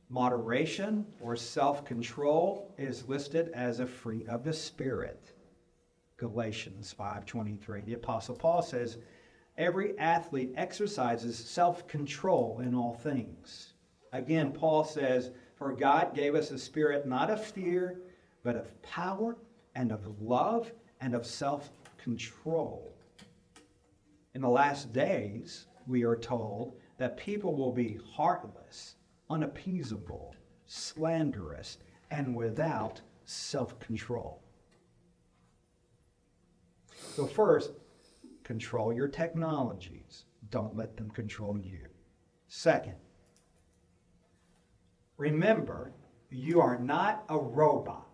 [0.09, 5.31] Moderation or self control is listed as a fruit of the Spirit.
[6.17, 7.85] Galatians 5:23.
[7.85, 8.97] The apostle Paul says,
[9.61, 13.73] every athlete exercises self control in all things.
[14.11, 18.01] Again, Paul says, For God gave us a spirit not of fear,
[18.43, 19.37] but of power
[19.75, 22.93] and of love and of self control.
[24.33, 28.95] In the last days, we are told that people will be heartless,
[29.29, 31.77] unappeasable, slanderous,
[32.09, 34.41] and without self control.
[37.15, 37.71] So, first,
[38.51, 40.25] Control your technologies.
[40.49, 41.87] Don't let them control you.
[42.49, 42.97] Second,
[45.15, 45.93] remember,
[46.29, 48.09] you are not a robot.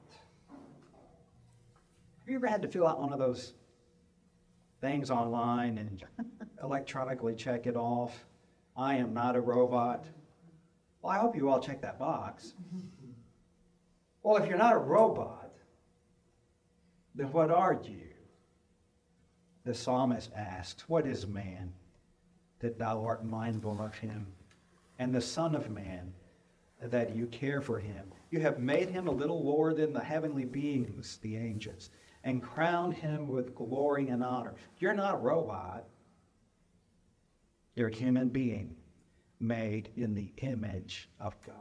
[2.19, 3.55] Have you ever had to fill out one of those
[4.79, 6.03] things online and
[6.63, 8.23] electronically check it off?
[8.75, 10.05] I am not a robot.
[11.01, 12.53] Well, I hope you all check that box.
[14.23, 15.53] Well, if you're not a robot,
[17.15, 18.16] then what are you?
[19.67, 21.73] The psalmist asks, What is man
[22.59, 24.27] that thou art mindful of him?
[24.97, 26.13] And the Son of Man
[26.81, 28.05] that you care for him.
[28.31, 31.89] You have made him a little lower than the heavenly beings, the angels,
[32.23, 34.53] and crowned him with glory and honor.
[34.79, 35.85] You're not a robot.
[37.75, 38.75] You're a human being
[39.39, 41.55] made in the image of God.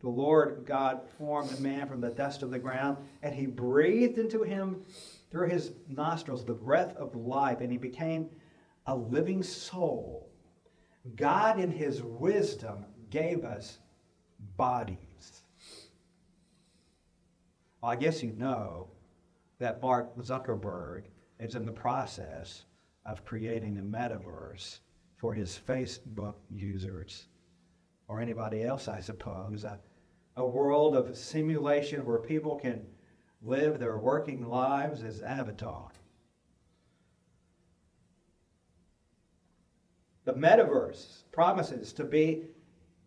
[0.00, 4.42] the Lord God formed man from the dust of the ground, and he breathed into
[4.42, 4.84] him
[5.30, 8.28] through his nostrils the breath of life, and he became
[8.86, 10.30] a living soul.
[11.16, 13.78] God, in his wisdom, gave us
[14.56, 15.42] bodies.
[17.80, 18.88] Well, I guess you know
[19.58, 21.04] that Mark Zuckerberg
[21.38, 22.64] is in the process
[23.04, 24.80] of creating a metaverse
[25.16, 27.28] for his Facebook users
[28.08, 29.64] or anybody else, I suppose.
[29.64, 29.78] A,
[30.36, 32.86] a world of simulation where people can
[33.42, 35.90] live their working lives as avatar.
[40.24, 42.46] The metaverse promises to be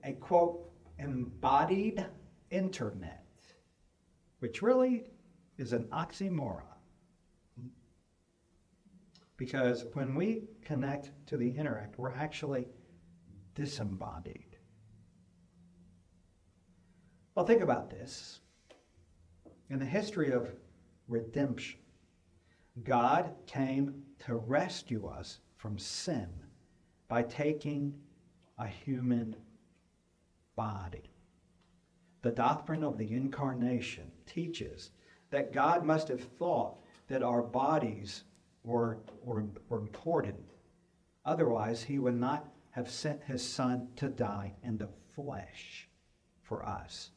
[0.03, 2.05] a quote, embodied
[2.49, 3.25] internet,
[4.39, 5.03] which really
[5.57, 6.63] is an oxymoron.
[9.35, 12.67] Because when we connect to the internet, we're actually
[13.55, 14.57] disembodied.
[17.35, 18.39] Well, think about this.
[19.69, 20.51] In the history of
[21.07, 21.79] redemption,
[22.83, 26.27] God came to rescue us from sin
[27.07, 27.93] by taking
[28.57, 29.35] a human
[30.55, 31.11] body.
[32.21, 34.91] The doctrine of the incarnation teaches
[35.29, 38.23] that God must have thought that our bodies
[38.63, 40.39] were, were, were important.
[41.25, 45.87] Otherwise, he would not have sent his son to die in the flesh
[46.41, 47.11] for us.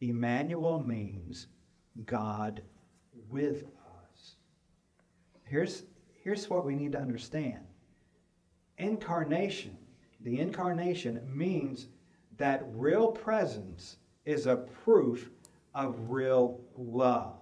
[0.00, 1.46] Emmanuel means
[2.06, 2.62] God
[3.28, 4.36] with us.
[5.44, 5.84] Here's,
[6.22, 7.60] here's what we need to understand
[8.78, 9.76] incarnation,
[10.20, 11.88] the incarnation means
[12.38, 15.30] that real presence is a proof
[15.74, 17.36] of real love.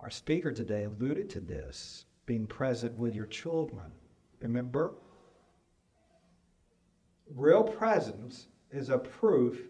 [0.00, 3.92] Our speaker today alluded to this being present with your children.
[4.40, 4.92] Remember?
[7.34, 9.62] Real presence is a proof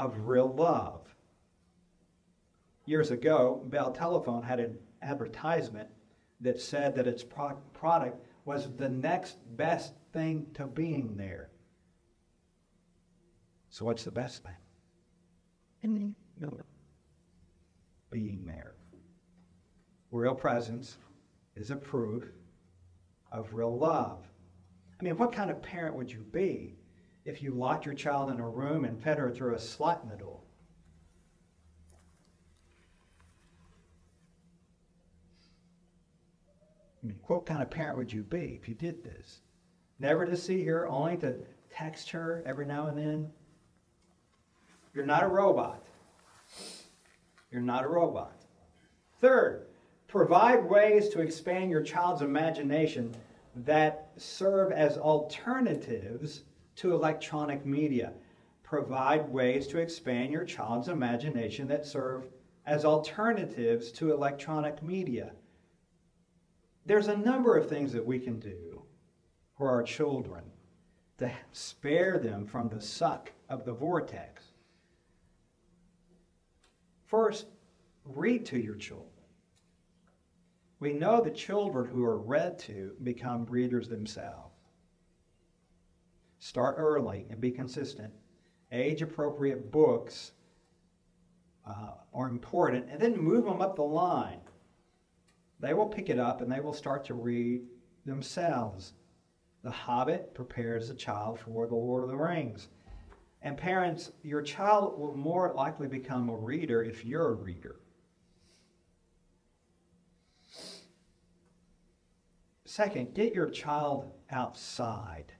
[0.00, 1.14] of real love.
[2.86, 5.88] Years ago, Bell Telephone had an advertisement
[6.40, 11.50] that said that its pro- product was the next best thing to being there.
[13.68, 14.56] So, what's the best thing?
[18.10, 18.74] Being there.
[20.10, 20.96] Real presence
[21.54, 22.24] is a proof
[23.30, 24.24] of real love.
[24.98, 26.79] I mean, what kind of parent would you be
[27.24, 30.08] if you locked your child in a room and fed her through a slot in
[30.08, 30.40] the door?
[37.02, 39.40] I mean, what kind of parent would you be if you did this?
[39.98, 41.36] Never to see her, only to
[41.70, 43.30] text her every now and then?
[44.94, 45.84] You're not a robot.
[47.50, 48.32] You're not a robot.
[49.20, 49.66] Third,
[50.08, 53.14] provide ways to expand your child's imagination
[53.56, 56.42] that serve as alternatives
[56.76, 58.12] to electronic media.
[58.62, 62.28] Provide ways to expand your child's imagination that serve
[62.66, 65.32] as alternatives to electronic media.
[66.86, 68.82] There's a number of things that we can do
[69.56, 70.42] for our children
[71.18, 74.44] to spare them from the suck of the vortex.
[77.06, 77.46] First,
[78.04, 79.08] read to your children.
[80.78, 84.49] We know the children who are read to become readers themselves.
[86.40, 88.12] Start early and be consistent.
[88.72, 90.32] Age appropriate books
[91.66, 94.40] uh, are important, and then move them up the line.
[95.60, 97.62] They will pick it up and they will start to read
[98.06, 98.94] themselves.
[99.62, 102.68] The Hobbit prepares a child for the Lord of the Rings.
[103.42, 107.76] And parents, your child will more likely become a reader if you're a reader.
[112.64, 115.34] Second, get your child outside.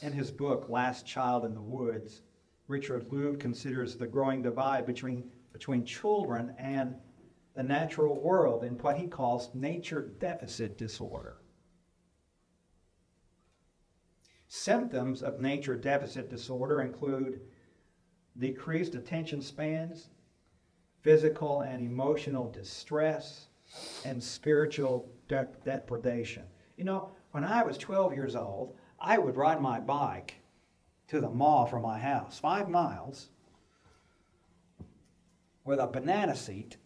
[0.00, 2.22] In his book, Last Child in the Woods,
[2.68, 6.94] Richard Louv considers the growing divide between, between children and
[7.54, 11.38] the natural world in what he calls nature deficit disorder.
[14.46, 17.40] Symptoms of nature deficit disorder include
[18.38, 20.10] decreased attention spans,
[21.02, 23.48] physical and emotional distress,
[24.04, 26.44] and spiritual de- depredation.
[26.76, 30.34] You know, when I was 12 years old, I would ride my bike
[31.08, 33.28] to the mall from my house, five miles,
[35.64, 36.76] with a banana seat,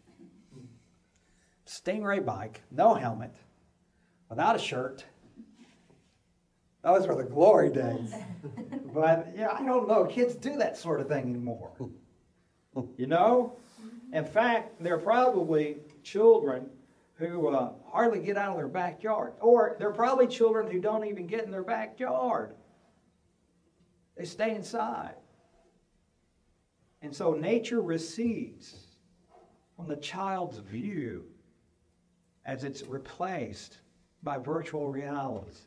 [1.66, 3.34] Stingray bike, no helmet,
[4.28, 5.04] without a shirt.
[6.82, 8.12] Those were the glory days.
[8.92, 10.04] but yeah, I don't know.
[10.04, 11.70] Kids do that sort of thing anymore.
[12.96, 13.56] You know?
[14.12, 16.68] In fact, there are probably children
[17.14, 19.34] who uh, hardly get out of their backyard.
[19.40, 22.54] Or they're probably children who don't even get in their backyard.
[24.16, 25.14] They stay inside.
[27.02, 28.86] And so nature recedes
[29.76, 31.24] from the child's view
[32.44, 33.78] as it's replaced
[34.22, 35.62] by virtual realities.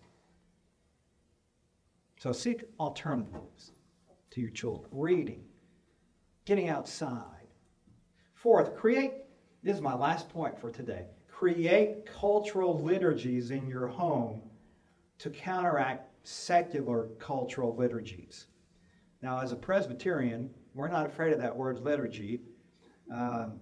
[2.20, 3.72] So seek alternatives
[4.32, 4.90] to your children.
[4.92, 5.44] Reading,
[6.46, 7.22] getting outside.
[8.34, 9.14] Fourth, create,
[9.64, 14.42] this is my last point for today, create cultural liturgies in your home
[15.18, 18.48] to counteract secular cultural liturgies.
[19.22, 22.40] Now, as a Presbyterian, we're not afraid of that word liturgy.
[23.12, 23.60] Um,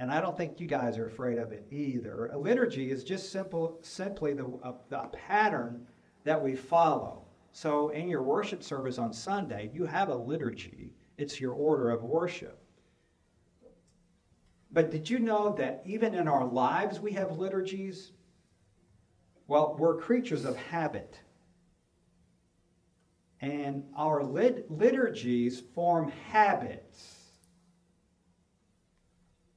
[0.00, 2.26] and I don't think you guys are afraid of it either.
[2.32, 5.86] A liturgy is just simple, simply the, uh, the pattern
[6.24, 7.22] that we follow.
[7.52, 10.90] So in your worship service on Sunday, you have a liturgy.
[11.18, 12.65] It's your order of worship.
[14.70, 18.12] But did you know that even in our lives we have liturgies?
[19.46, 21.20] Well, we're creatures of habit.
[23.40, 27.16] And our lit- liturgies form habits.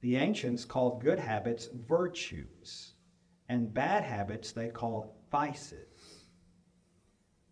[0.01, 2.93] The ancients called good habits virtues,
[3.49, 6.24] and bad habits they called vices.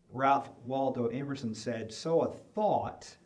[0.10, 3.18] Ralph Waldo Emerson said, Sow a thought,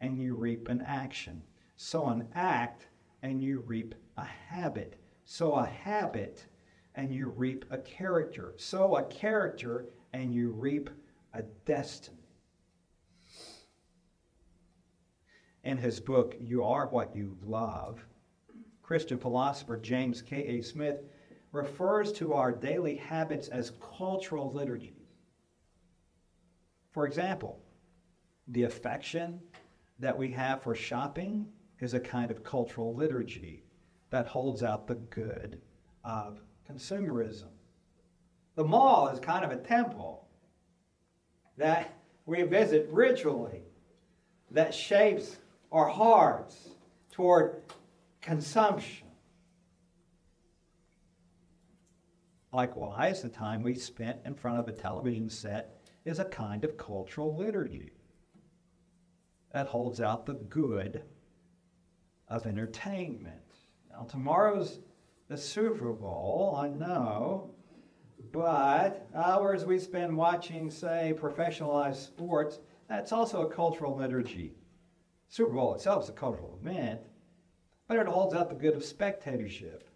[0.00, 1.42] and you reap an action.
[1.76, 2.88] Sow an act,
[3.26, 5.00] and you reap a habit.
[5.24, 6.46] Sow a habit,
[6.94, 8.54] and you reap a character.
[8.56, 10.88] Sow a character, and you reap
[11.34, 12.28] a destiny.
[15.64, 18.06] In his book, You Are What You Love,
[18.80, 20.62] Christian philosopher James K.A.
[20.62, 21.00] Smith
[21.50, 24.92] refers to our daily habits as cultural liturgies.
[26.92, 27.58] For example,
[28.46, 29.40] the affection
[29.98, 31.48] that we have for shopping
[31.80, 33.64] is a kind of cultural liturgy
[34.10, 35.60] that holds out the good
[36.04, 37.48] of consumerism.
[38.54, 40.26] The mall is kind of a temple
[41.58, 43.62] that we visit ritually
[44.50, 45.36] that shapes
[45.72, 46.70] our hearts
[47.12, 47.62] toward
[48.20, 49.06] consumption.
[52.52, 56.78] Likewise, the time we spent in front of a television set is a kind of
[56.78, 57.92] cultural liturgy
[59.52, 61.02] that holds out the good
[62.28, 63.36] of entertainment.
[63.90, 64.80] Now, tomorrow's
[65.28, 67.50] the Super Bowl, I know,
[68.32, 74.54] but hours we spend watching, say, professionalized sports, that's also a cultural liturgy.
[75.28, 77.00] Super Bowl itself is a cultural event,
[77.88, 79.88] but it holds out the good of spectatorship.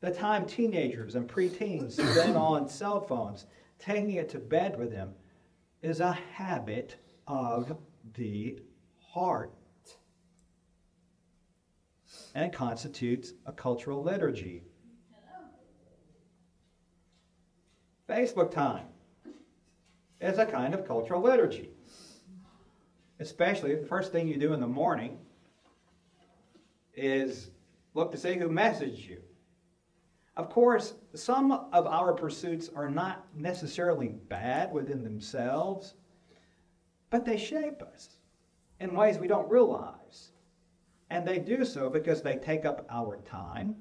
[0.00, 3.46] The time teenagers and preteens spend on cell phones,
[3.78, 5.14] taking it to bed with them,
[5.82, 7.76] is a habit of
[8.14, 8.58] the
[8.98, 9.52] heart.
[12.34, 14.62] And it constitutes a cultural liturgy.
[18.08, 18.86] Facebook time
[20.20, 21.70] is a kind of cultural liturgy.
[23.18, 25.18] Especially the first thing you do in the morning
[26.94, 27.50] is
[27.94, 29.20] look to see who messaged you.
[30.36, 35.94] Of course, some of our pursuits are not necessarily bad within themselves,
[37.10, 38.16] but they shape us
[38.78, 40.30] in ways we don't realize.
[41.10, 43.74] And they do so because they take up our time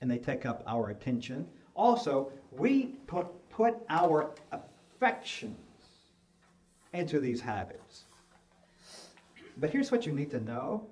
[0.00, 1.46] and they take up our attention.
[1.74, 5.56] Also, we put, put our affections
[6.92, 8.04] into these habits.
[9.56, 10.86] But here's what you need to know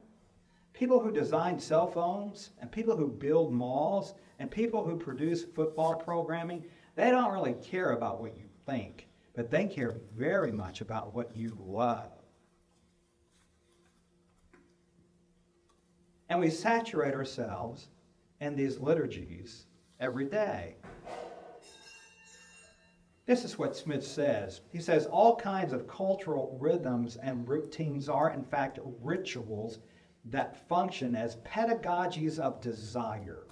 [0.72, 5.94] people who design cell phones and people who build malls and people who produce football
[5.94, 6.64] programming,
[6.96, 9.06] they don't really care about what you think,
[9.36, 12.19] but they care very much about what you love.
[16.30, 17.88] And we saturate ourselves
[18.40, 19.66] in these liturgies
[19.98, 20.76] every day.
[23.26, 24.60] This is what Smith says.
[24.72, 29.80] He says all kinds of cultural rhythms and routines are, in fact, rituals
[30.26, 33.48] that function as pedagogies of desire,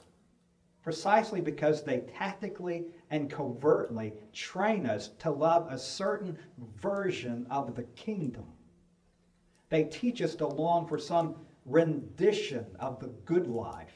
[0.83, 6.39] precisely because they tactically and covertly train us to love a certain
[6.77, 8.47] version of the kingdom.
[9.69, 11.35] They teach us to long for some
[11.69, 13.95] rendition of the good life.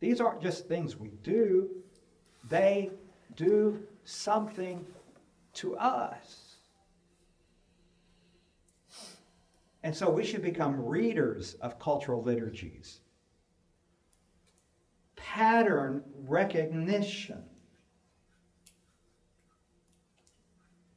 [0.00, 1.70] These aren't just things we do,
[2.48, 2.90] they
[3.36, 4.84] do something
[5.54, 6.56] to us.
[9.82, 13.00] And so we should become readers of cultural liturgies.
[15.14, 17.44] Pattern recognition.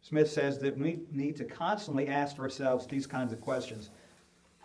[0.02, 3.90] Smith says that we need to constantly ask ourselves these kinds of questions.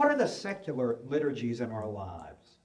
[0.03, 2.57] What are the secular liturgies in our lives?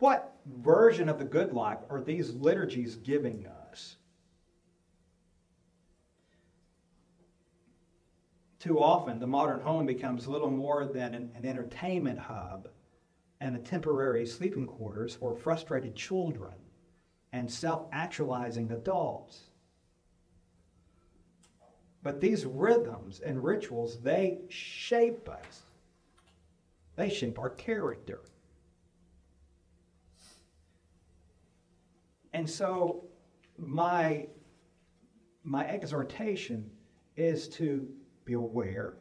[0.00, 3.96] What version of the good life are these liturgies giving us?
[8.58, 12.68] Too often, the modern home becomes little more than an, an entertainment hub
[13.40, 16.52] and a temporary sleeping quarters for frustrated children
[17.32, 19.44] and self actualizing adults.
[22.02, 25.62] But these rhythms and rituals, they shape us.
[27.02, 28.20] They shape our character.
[32.32, 33.08] And so
[33.58, 34.28] my
[35.42, 36.70] my exhortation
[37.16, 37.88] is to
[38.24, 38.98] be aware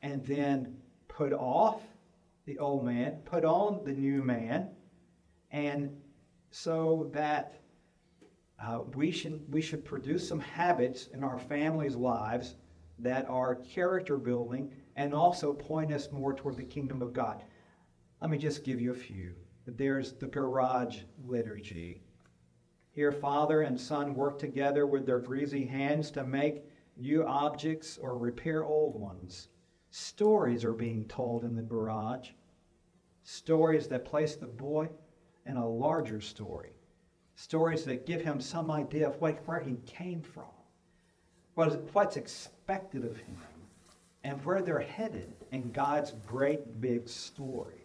[0.00, 1.82] and then put off
[2.46, 4.70] the old man, put on the new man,
[5.50, 5.94] and
[6.50, 7.60] so that
[8.58, 12.54] uh, we, should, we should produce some habits in our families' lives
[12.98, 17.44] that are character building and also point us more toward the kingdom of God.
[18.20, 19.32] Let me just give you a few.
[19.64, 22.02] There's the garage liturgy.
[22.90, 26.64] Here, father and son work together with their greasy hands to make
[26.96, 29.46] new objects or repair old ones.
[29.90, 32.30] Stories are being told in the garage.
[33.22, 34.88] Stories that place the boy
[35.46, 36.72] in a larger story.
[37.36, 40.50] Stories that give him some idea of what, where he came from,
[41.54, 43.36] what is, what's expected of him,
[44.24, 47.84] and where they're headed in God's great big story.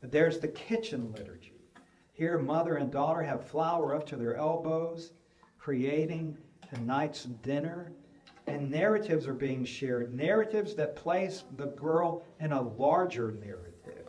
[0.00, 1.52] There's the kitchen liturgy.
[2.12, 5.12] Here, mother and daughter have flour up to their elbows,
[5.58, 6.36] creating
[6.72, 7.92] tonight's dinner.
[8.46, 14.08] And narratives are being shared, narratives that place the girl in a larger narrative,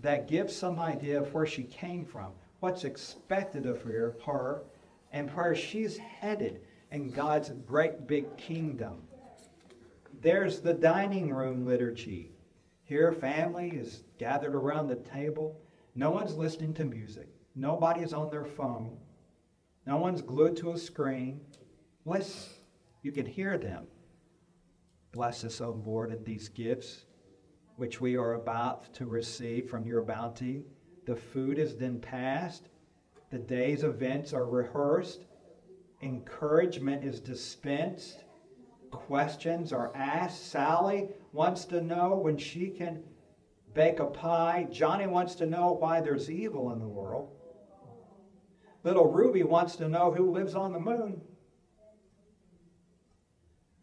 [0.00, 4.62] that gives some idea of where she came from, what's expected of her,
[5.12, 9.02] and where she's headed in God's great big kingdom.
[10.26, 12.32] There's the dining room liturgy.
[12.82, 15.60] Here, family is gathered around the table.
[15.94, 17.28] No one's listening to music.
[17.54, 18.96] Nobody's on their phone.
[19.86, 21.42] No one's glued to a screen.
[22.04, 22.54] Listen,
[23.04, 23.86] you can hear them.
[25.12, 27.04] Bless us, O Lord, in these gifts
[27.76, 30.64] which we are about to receive from your bounty.
[31.06, 32.68] The food is then passed.
[33.30, 35.24] The day's events are rehearsed.
[36.02, 38.24] Encouragement is dispensed.
[38.96, 40.50] Questions are asked.
[40.50, 43.02] Sally wants to know when she can
[43.74, 44.66] bake a pie.
[44.70, 47.30] Johnny wants to know why there's evil in the world.
[48.82, 51.20] Little Ruby wants to know who lives on the moon.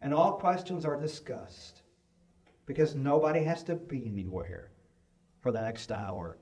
[0.02, 1.82] And all questions are discussed
[2.66, 4.72] because nobody has to be anywhere
[5.40, 6.38] for the next hour.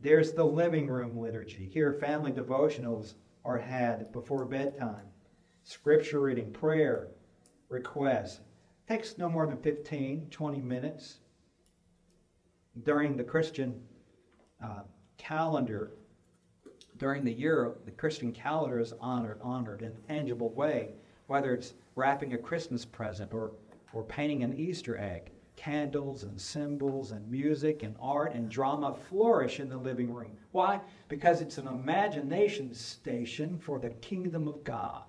[0.00, 1.70] There's the living room liturgy.
[1.72, 3.14] Here, family devotionals
[3.44, 5.11] are had before bedtime.
[5.64, 7.08] Scripture reading, prayer,
[7.68, 8.40] requests.
[8.88, 11.18] Takes no more than 15, 20 minutes.
[12.82, 13.80] During the Christian
[14.62, 14.80] uh,
[15.18, 15.92] calendar,
[16.98, 20.94] during the year, the Christian calendar is honored, honored in a tangible way,
[21.28, 23.52] whether it's wrapping a Christmas present or,
[23.92, 25.30] or painting an Easter egg.
[25.54, 30.32] Candles and symbols and music and art and drama flourish in the living room.
[30.50, 30.80] Why?
[31.08, 35.04] Because it's an imagination station for the kingdom of God.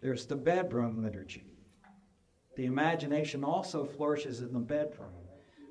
[0.00, 1.44] There's the bedroom liturgy.
[2.56, 5.10] The imagination also flourishes in the bedroom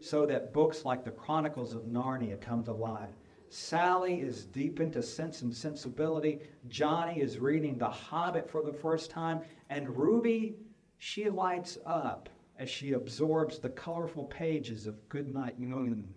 [0.01, 3.09] so that books like the Chronicles of Narnia come to life.
[3.49, 6.41] Sally is deep into sense and sensibility.
[6.67, 9.41] Johnny is reading The Hobbit for the first time.
[9.69, 10.57] And Ruby,
[10.97, 12.29] she lights up
[12.59, 16.07] as she absorbs the colorful pages of Goodnight Moon.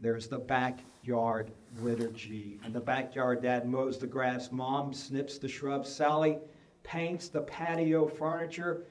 [0.00, 2.60] There's the backyard liturgy.
[2.64, 6.38] In the backyard, Dad mows the grass, Mom snips the shrubs, Sally
[6.82, 8.84] paints the patio furniture,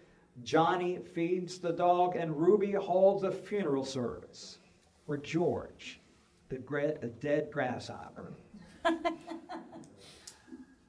[0.44, 4.58] Johnny feeds the dog, and Ruby holds a funeral service
[5.06, 6.00] for George,
[6.50, 8.34] the, the dead grasshopper.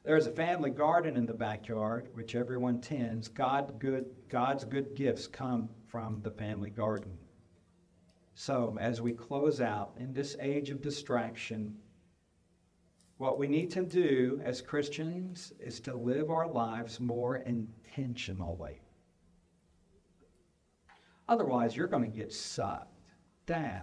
[0.05, 3.29] There's a family garden in the backyard, which everyone tends.
[3.29, 7.17] God good, God's good gifts come from the family garden.
[8.35, 11.77] So, as we close out in this age of distraction,
[13.19, 18.81] what we need to do as Christians is to live our lives more intentionally.
[21.29, 22.89] Otherwise, you're going to get sucked
[23.47, 23.83] down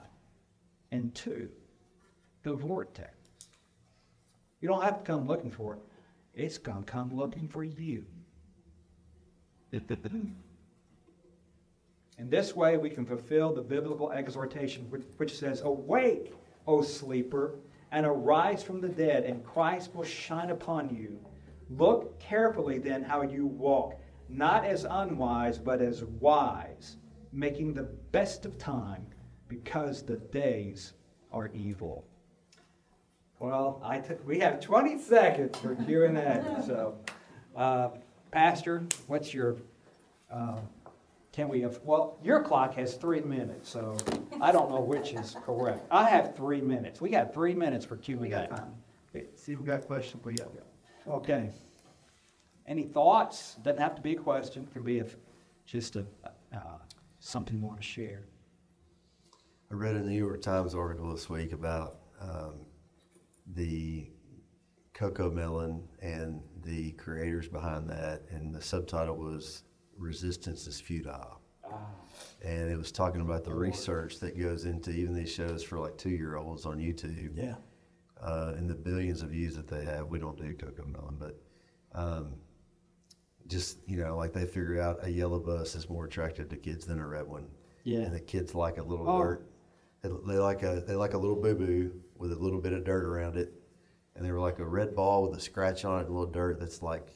[0.92, 1.50] into
[2.44, 3.16] the vortex.
[4.60, 5.82] You don't have to come looking for it.
[6.36, 8.06] It's going to come looking for you.
[12.22, 16.36] In this way, we can fulfill the biblical exhortation which, which says, Awake,
[16.68, 17.56] O sleeper,
[17.92, 21.20] and arise from the dead, and Christ will shine upon you.
[21.72, 24.00] Look carefully then how you walk,
[24.30, 26.98] not as unwise, but as wise
[27.34, 29.08] making the best of time
[29.48, 30.94] because the days
[31.32, 32.06] are evil.
[33.40, 37.00] Well, I took, we have 20 seconds for Q and A, so,
[37.56, 37.90] uh,
[38.30, 39.56] Pastor, what's your,
[40.32, 40.60] uh,
[41.32, 43.96] can we have, well, your clock has three minutes, so
[44.42, 45.88] I don't know which is correct.
[45.90, 47.00] I have three minutes.
[47.00, 48.62] We got three minutes for Q We and got A.
[48.62, 48.74] time.
[49.16, 50.50] Okay, See if we got questions, we got.
[51.08, 51.50] Okay.
[52.68, 53.56] Any thoughts?
[53.64, 55.16] Doesn't have to be a question, can be if,
[55.66, 56.06] just a,
[56.54, 56.78] uh,
[57.20, 58.26] something you want to share.
[59.72, 62.66] I read a New York Times article this week about um,
[63.54, 64.10] the
[64.94, 69.64] CoComelon and the creators behind that, and the subtitle was
[69.98, 71.40] "Resistance is Futile."
[72.44, 75.98] And it was talking about the research that goes into even these shows for like
[75.98, 77.32] two-year-olds on YouTube.
[77.38, 77.56] Yeah.
[78.22, 80.08] uh, and the billions of views that they have.
[80.08, 81.42] We don't do CoComelon, but
[81.94, 82.34] um,
[83.48, 86.86] just you know, like they figure out a yellow bus is more attractive to kids
[86.86, 87.48] than a red one.
[87.84, 88.00] Yeah.
[88.02, 89.24] and the kids like a little Oh.
[89.24, 89.48] dirt.
[90.04, 92.84] They, they like a they like a little boo boo with a little bit of
[92.84, 93.54] dirt around it,
[94.16, 96.32] and they were like a red ball with a scratch on it, and a little
[96.32, 97.08] dirt that's like,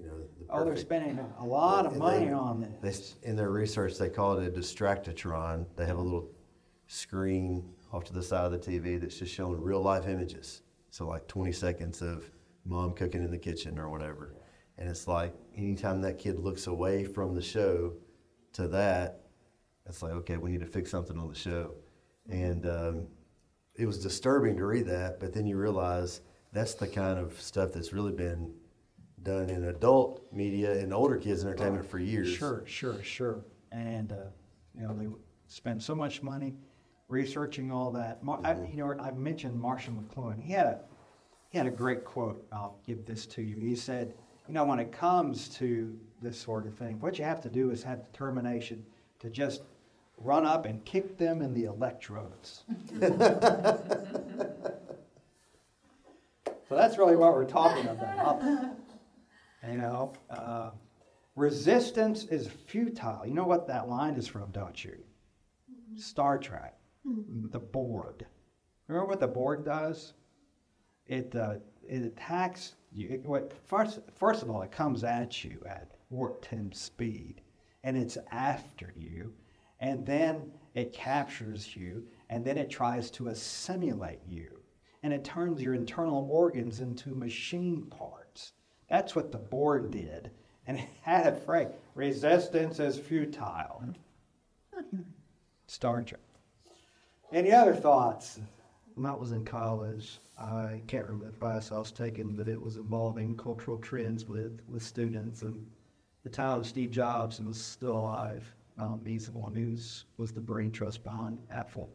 [0.00, 2.68] you know, the Oh, they're perfect- spending a lot of and money they- on they,
[2.88, 3.16] this.
[3.22, 5.66] in their research, they call it a distractatron.
[5.76, 6.30] They have a little
[6.86, 10.62] screen off to the side of the TV that's just showing real life images.
[10.90, 12.30] So like 20 seconds of
[12.64, 14.34] mom cooking in the kitchen or whatever.
[14.78, 17.94] And it's like anytime that kid looks away from the show
[18.54, 19.20] to that,
[19.86, 21.74] it's like, okay, we need to fix something on the show.
[22.28, 23.06] And um,
[23.74, 26.20] it was disturbing to read that, but then you realize
[26.52, 28.52] that's the kind of stuff that's really been
[29.22, 32.28] done in adult media and older kids entertainment for years.
[32.28, 33.44] Sure, sure, sure.
[33.72, 34.16] And, uh,
[34.74, 35.06] you know, they
[35.46, 36.54] spend so much money
[37.08, 38.22] researching all that.
[38.22, 40.42] Mar- I, you know, I mentioned Marshall McLuhan.
[40.42, 40.80] He had a,
[41.50, 42.46] he had a great quote.
[42.52, 43.56] I'll give this to you.
[43.56, 44.14] He said,
[44.48, 47.70] you know, when it comes to this sort of thing, what you have to do
[47.70, 48.84] is have determination
[49.20, 49.62] to just
[50.18, 52.64] run up and kick them in the electrodes.
[53.00, 53.08] so
[56.70, 58.42] that's really what we're talking about.
[59.68, 60.70] You know, uh,
[61.36, 63.26] resistance is futile.
[63.26, 64.96] You know what that line is from, don't you?
[65.96, 66.76] Star Trek,
[67.50, 68.24] the Borg.
[68.88, 70.14] Remember what the Borg does?
[71.06, 71.56] It uh,
[71.86, 73.08] it attacks you.
[73.10, 77.40] It, what, first, first of all, it comes at you at warp 10 speed,
[77.84, 79.32] and it's after you,
[79.80, 84.60] and then it captures you, and then it tries to assimilate you,
[85.02, 88.19] and it turns your internal organs into machine parts.
[88.90, 90.30] That's what the Borg did,
[90.66, 93.84] and it had a phrase: "Resistance is futile."
[95.66, 96.20] Star Trek.
[97.32, 98.40] Any other thoughts?
[98.96, 102.60] When I was in college, I can't remember the class I was taking, but it
[102.60, 105.42] was involving cultural trends with, with students.
[105.42, 105.64] And
[106.24, 109.76] the time Steve Jobs and was still alive, um, he's the one who
[110.16, 111.88] was the brain trust behind Apple.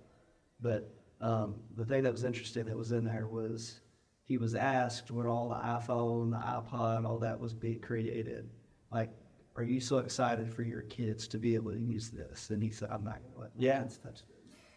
[0.62, 0.90] But
[1.20, 3.82] um, the thing that was interesting that was in there was
[4.26, 8.50] he was asked when all the iPhone, the iPod, all that was being created,
[8.92, 9.12] like,
[9.56, 12.50] are you so excited for your kids to be able to use this?
[12.50, 13.82] And he said, I'm not going to let Yeah.
[13.84, 14.22] kids touch.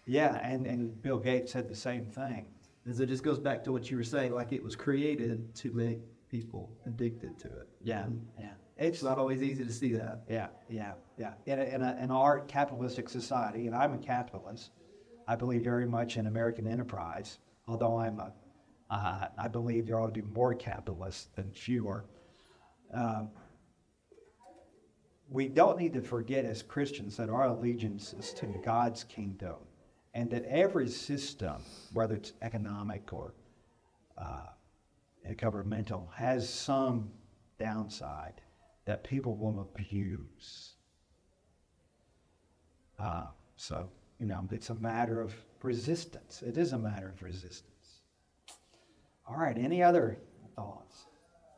[0.07, 2.47] Yeah, and, and Bill Gates said the same thing.
[2.87, 5.73] Is it just goes back to what you were saying, like it was created to
[5.73, 5.99] make
[6.31, 7.69] people addicted to it.
[7.83, 8.53] Yeah, And yeah.
[8.77, 10.23] It's not always easy to see that.
[10.31, 11.33] Yeah, yeah, yeah.
[11.47, 14.71] In, a, in, a, in our capitalistic society, and I'm a capitalist,
[15.27, 18.33] I believe very much in American enterprise, although I'm a,
[18.91, 22.05] uh, I believe there ought to be more capitalists than fewer.
[22.93, 23.31] Um,
[25.31, 29.57] we don't need to forget as Christians that our allegiance is to God's kingdom
[30.15, 31.63] and that every system,
[31.93, 33.35] whether it's economic or
[34.17, 34.47] uh,
[35.37, 37.11] governmental, has some
[37.59, 38.41] downside
[38.87, 40.77] that people will abuse.
[42.99, 43.27] Uh,
[43.57, 46.43] so, you know, it's a matter of resistance.
[46.43, 47.78] It is a matter of resistance.
[49.29, 50.19] All right, any other
[50.57, 51.07] thoughts?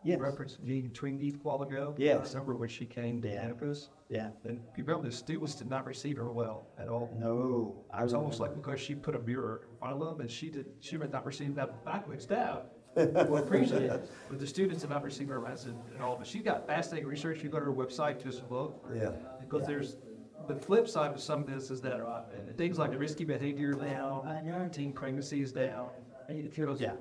[0.03, 0.19] Yes.
[0.19, 1.95] referenced Jean Twenge a while ago.
[1.99, 2.33] Yes.
[2.35, 3.43] Remember when she came to Yeah.
[3.43, 4.31] campus, Yeah.
[4.45, 7.11] and you remember the students did not receive her well at all.
[7.19, 10.09] No, I It was was almost like because she put a mirror in front of
[10.09, 12.63] them, and she did, she would not receive that backwards down.
[12.97, 16.41] Well, appreciate it, but the students have not received her as at all, but she
[16.41, 18.85] got fascinating research, you go to her website, just look.
[18.95, 19.13] Yeah.
[19.39, 19.97] Because there's,
[20.49, 22.23] the flip side of some of this is that uh,
[22.57, 25.91] things like the risky behavior down, teen pregnancy is down.
[26.29, 26.95] And it feels, Yeah.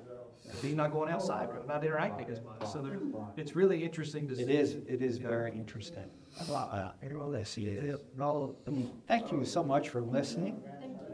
[0.62, 2.70] Being not going outside, not interacting as much.
[2.70, 2.98] So there,
[3.36, 4.42] it's really interesting to see.
[4.42, 4.74] It is.
[4.86, 6.04] It is very interesting.
[6.50, 7.66] Uh, well, let's see.
[7.66, 8.54] It is- well,
[9.08, 10.62] Thank you so much for listening,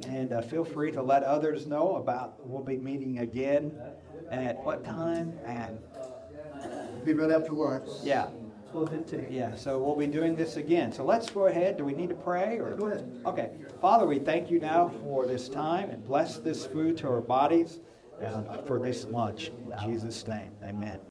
[0.09, 2.47] and uh, feel free to let others know about.
[2.47, 3.73] We'll be meeting again
[4.31, 5.33] at what time?
[5.45, 5.79] And
[7.05, 7.89] Be right after lunch.
[8.03, 8.29] yeah,
[9.31, 9.55] yeah.
[9.55, 10.93] So we'll be doing this again.
[10.93, 11.77] So let's go ahead.
[11.79, 12.75] Do we need to pray or?
[12.75, 13.21] Go ahead.
[13.25, 13.51] Okay.
[13.81, 17.81] Father, we thank you now for this time and bless this food to our bodies.
[18.23, 19.51] Uh, for this lunch.
[19.83, 20.99] In Jesus' name, amen.